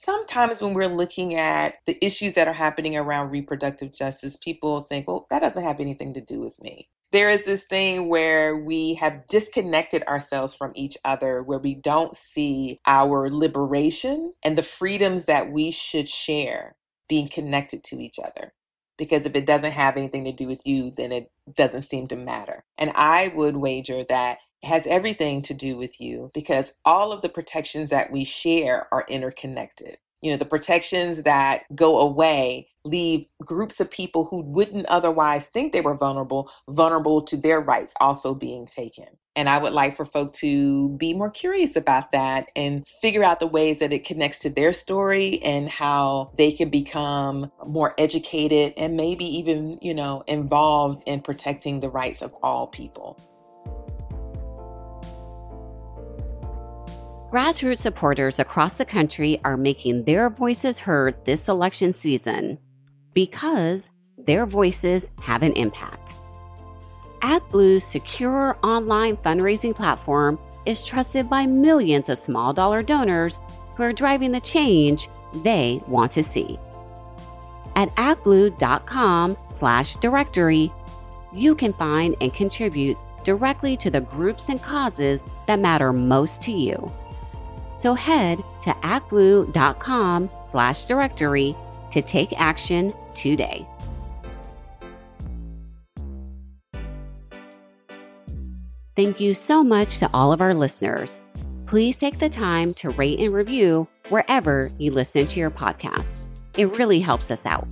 sometimes 0.00 0.62
when 0.62 0.72
we're 0.72 0.88
looking 0.88 1.34
at 1.34 1.74
the 1.84 2.02
issues 2.04 2.34
that 2.34 2.48
are 2.48 2.54
happening 2.54 2.96
around 2.96 3.30
reproductive 3.30 3.92
justice, 3.92 4.36
people 4.36 4.80
think, 4.80 5.06
well, 5.06 5.26
that 5.30 5.40
doesn't 5.40 5.62
have 5.62 5.78
anything 5.78 6.14
to 6.14 6.20
do 6.20 6.40
with 6.40 6.60
me. 6.62 6.88
There 7.12 7.28
is 7.28 7.44
this 7.44 7.64
thing 7.64 8.08
where 8.08 8.56
we 8.56 8.94
have 8.94 9.26
disconnected 9.26 10.02
ourselves 10.04 10.54
from 10.54 10.72
each 10.74 10.96
other, 11.04 11.42
where 11.42 11.58
we 11.58 11.74
don't 11.74 12.16
see 12.16 12.80
our 12.86 13.30
liberation 13.30 14.32
and 14.42 14.56
the 14.56 14.62
freedoms 14.62 15.26
that 15.26 15.52
we 15.52 15.70
should 15.70 16.08
share 16.08 16.76
being 17.08 17.28
connected 17.28 17.84
to 17.84 18.00
each 18.00 18.18
other. 18.18 18.54
Because 18.96 19.26
if 19.26 19.34
it 19.34 19.46
doesn't 19.46 19.72
have 19.72 19.96
anything 19.96 20.24
to 20.24 20.32
do 20.32 20.46
with 20.46 20.66
you, 20.66 20.92
then 20.96 21.10
it 21.10 21.30
doesn't 21.52 21.88
seem 21.88 22.06
to 22.08 22.16
matter. 22.16 22.64
And 22.78 22.92
I 22.94 23.32
would 23.34 23.56
wager 23.56 24.04
that 24.08 24.38
has 24.62 24.86
everything 24.86 25.42
to 25.42 25.54
do 25.54 25.76
with 25.76 26.00
you 26.00 26.30
because 26.34 26.72
all 26.84 27.12
of 27.12 27.22
the 27.22 27.28
protections 27.28 27.90
that 27.90 28.10
we 28.10 28.24
share 28.24 28.86
are 28.92 29.04
interconnected. 29.08 29.98
You 30.22 30.32
know, 30.32 30.36
the 30.36 30.44
protections 30.44 31.22
that 31.22 31.62
go 31.74 31.98
away 31.98 32.68
leave 32.84 33.26
groups 33.44 33.80
of 33.80 33.90
people 33.90 34.26
who 34.26 34.42
wouldn't 34.42 34.86
otherwise 34.86 35.46
think 35.46 35.72
they 35.72 35.80
were 35.80 35.96
vulnerable, 35.96 36.50
vulnerable 36.68 37.22
to 37.22 37.36
their 37.36 37.60
rights 37.60 37.94
also 38.00 38.34
being 38.34 38.66
taken. 38.66 39.06
And 39.36 39.48
I 39.48 39.58
would 39.58 39.72
like 39.72 39.94
for 39.96 40.04
folk 40.04 40.32
to 40.34 40.90
be 40.96 41.14
more 41.14 41.30
curious 41.30 41.76
about 41.76 42.12
that 42.12 42.48
and 42.56 42.86
figure 43.00 43.22
out 43.22 43.40
the 43.40 43.46
ways 43.46 43.78
that 43.78 43.92
it 43.92 44.04
connects 44.04 44.40
to 44.40 44.50
their 44.50 44.72
story 44.72 45.40
and 45.42 45.68
how 45.68 46.32
they 46.36 46.52
can 46.52 46.68
become 46.68 47.50
more 47.66 47.94
educated 47.96 48.74
and 48.76 48.96
maybe 48.96 49.24
even, 49.24 49.78
you 49.80 49.94
know, 49.94 50.24
involved 50.26 51.02
in 51.06 51.20
protecting 51.20 51.80
the 51.80 51.88
rights 51.88 52.20
of 52.20 52.34
all 52.42 52.66
people. 52.66 53.18
Grassroots 57.30 57.78
supporters 57.78 58.40
across 58.40 58.76
the 58.76 58.84
country 58.84 59.40
are 59.44 59.56
making 59.56 60.02
their 60.02 60.28
voices 60.28 60.80
heard 60.80 61.14
this 61.24 61.48
election 61.48 61.92
season 61.92 62.58
because 63.14 63.88
their 64.18 64.44
voices 64.46 65.10
have 65.20 65.44
an 65.44 65.52
impact. 65.52 66.14
ActBlue's 67.20 67.84
secure 67.84 68.58
online 68.64 69.16
fundraising 69.18 69.72
platform 69.72 70.40
is 70.66 70.84
trusted 70.84 71.30
by 71.30 71.46
millions 71.46 72.08
of 72.08 72.18
small 72.18 72.52
dollar 72.52 72.82
donors 72.82 73.40
who 73.76 73.84
are 73.84 73.92
driving 73.92 74.32
the 74.32 74.40
change 74.40 75.08
they 75.44 75.80
want 75.86 76.10
to 76.10 76.24
see. 76.24 76.58
At 77.76 77.94
actblue.com 77.94 79.36
slash 79.50 79.94
directory, 79.96 80.72
you 81.32 81.54
can 81.54 81.74
find 81.74 82.16
and 82.20 82.34
contribute 82.34 82.98
directly 83.22 83.76
to 83.76 83.88
the 83.88 84.00
groups 84.00 84.48
and 84.48 84.60
causes 84.60 85.28
that 85.46 85.60
matter 85.60 85.92
most 85.92 86.40
to 86.40 86.50
you. 86.50 86.92
So 87.80 87.94
head 87.94 88.44
to 88.60 88.70
actblue.com 88.82 90.30
slash 90.44 90.84
directory 90.84 91.56
to 91.92 92.02
take 92.02 92.38
action 92.38 92.92
today. 93.14 93.66
Thank 98.94 99.18
you 99.18 99.32
so 99.32 99.64
much 99.64 99.98
to 100.00 100.10
all 100.12 100.30
of 100.30 100.42
our 100.42 100.52
listeners. 100.52 101.24
Please 101.64 101.98
take 101.98 102.18
the 102.18 102.28
time 102.28 102.74
to 102.74 102.90
rate 102.90 103.18
and 103.18 103.32
review 103.32 103.88
wherever 104.10 104.70
you 104.76 104.90
listen 104.90 105.24
to 105.24 105.40
your 105.40 105.50
podcast. 105.50 106.28
It 106.58 106.76
really 106.76 107.00
helps 107.00 107.30
us 107.30 107.46
out. 107.46 107.66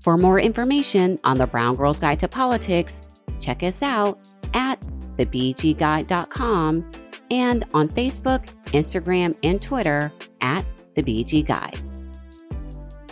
For 0.00 0.16
more 0.16 0.40
information 0.40 1.18
on 1.22 1.36
the 1.36 1.46
Brown 1.46 1.74
Girls 1.74 1.98
Guide 1.98 2.20
to 2.20 2.28
Politics, 2.28 3.10
check 3.40 3.62
us 3.62 3.82
out 3.82 4.18
at 4.54 4.80
thebgguide.com 5.18 6.90
and 7.30 7.64
on 7.74 7.88
Facebook, 7.88 8.46
Instagram, 8.66 9.34
and 9.42 9.60
Twitter 9.60 10.12
at 10.40 10.64
The 10.94 11.02
BG 11.02 11.46
Guide. 11.46 11.78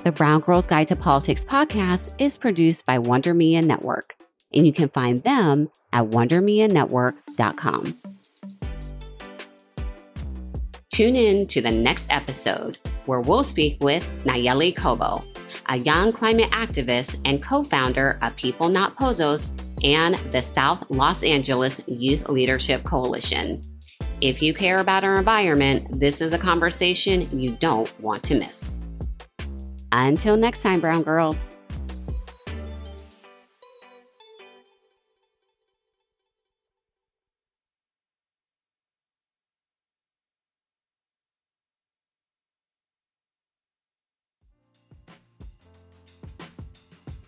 The 0.05 0.13
Brown 0.13 0.41
Girls 0.41 0.67
Guide 0.67 0.89
to 0.89 0.97
Politics 0.97 1.45
podcast 1.45 2.15
is 2.19 2.37
produced 2.37 2.85
by 2.85 2.99
Wonder 2.99 3.33
Media 3.33 3.63
Network, 3.63 4.15
and 4.53 4.67
you 4.67 4.73
can 4.73 4.89
find 4.91 5.23
them 5.23 5.71
at 5.93 6.05
wondermedianetwork.com. 6.05 7.97
Tune 10.93 11.17
in 11.17 11.47
to 11.49 11.61
the 11.61 11.71
next 11.71 12.13
episode 12.13 12.79
where 13.07 13.21
we'll 13.21 13.43
speak 13.43 13.83
with 13.83 14.05
Nalleli 14.25 14.77
Cobo. 14.77 15.25
a 15.67 15.79
young 15.79 16.13
climate 16.13 16.51
activist 16.51 17.19
and 17.25 17.43
co 17.43 17.63
founder 17.63 18.19
of 18.23 18.37
People 18.37 18.69
Not 18.69 18.97
Pozos 18.97 19.53
and 19.83 20.15
the 20.31 20.43
South 20.43 20.85
Los 20.91 21.23
Angeles 21.23 21.81
Youth 21.87 22.29
Leadership 22.29 22.85
Coalition. 22.85 23.63
If 24.21 24.41
you 24.41 24.55
care 24.55 24.79
about 24.79 25.05
our 25.05 25.17
environment, 25.17 25.87
this 25.91 26.21
is 26.21 26.33
a 26.33 26.39
conversation 26.39 27.27
you 27.39 27.57
don't 27.61 27.93
want 28.01 28.23
to 28.25 28.39
miss. 28.39 28.81
Until 29.93 30.37
next 30.37 30.63
time, 30.63 30.81
Brown 30.81 31.03
Girls. 31.03 31.55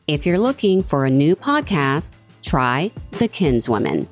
If 0.08 0.24
you're 0.24 0.38
looking 0.38 0.84
for 0.84 1.04
a 1.04 1.10
new 1.10 1.34
podcast, 1.34 2.18
try 2.42 2.92
The 3.12 3.28
Kinswoman. 3.28 4.06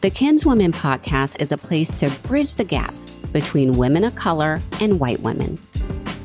The 0.00 0.10
Kinswoman 0.10 0.72
podcast 0.72 1.42
is 1.42 1.52
a 1.52 1.58
place 1.58 2.00
to 2.00 2.08
bridge 2.26 2.54
the 2.54 2.64
gaps 2.64 3.04
between 3.34 3.72
women 3.72 4.02
of 4.02 4.14
color 4.14 4.58
and 4.80 4.98
white 4.98 5.20
women 5.20 5.58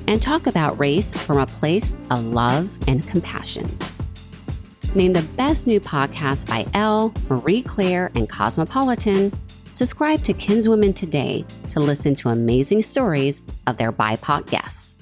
and 0.07 0.21
talk 0.21 0.47
about 0.47 0.79
race 0.79 1.11
from 1.11 1.39
a 1.39 1.45
place 1.45 1.99
of 2.09 2.23
love 2.23 2.69
and 2.87 3.05
compassion. 3.05 3.67
Named 4.95 5.17
the 5.17 5.27
best 5.35 5.67
new 5.67 5.81
podcast 5.81 6.47
by 6.47 6.65
Elle, 6.73 7.13
Marie 7.29 7.63
Claire, 7.63 8.11
and 8.15 8.29
Cosmopolitan, 8.29 9.33
subscribe 9.73 10.23
to 10.23 10.33
Kinswoman 10.33 10.95
today 10.95 11.43
to 11.71 11.81
listen 11.81 12.15
to 12.15 12.29
amazing 12.29 12.81
stories 12.81 13.43
of 13.67 13.75
their 13.75 13.91
BIPOC 13.91 14.49
guests. 14.49 14.95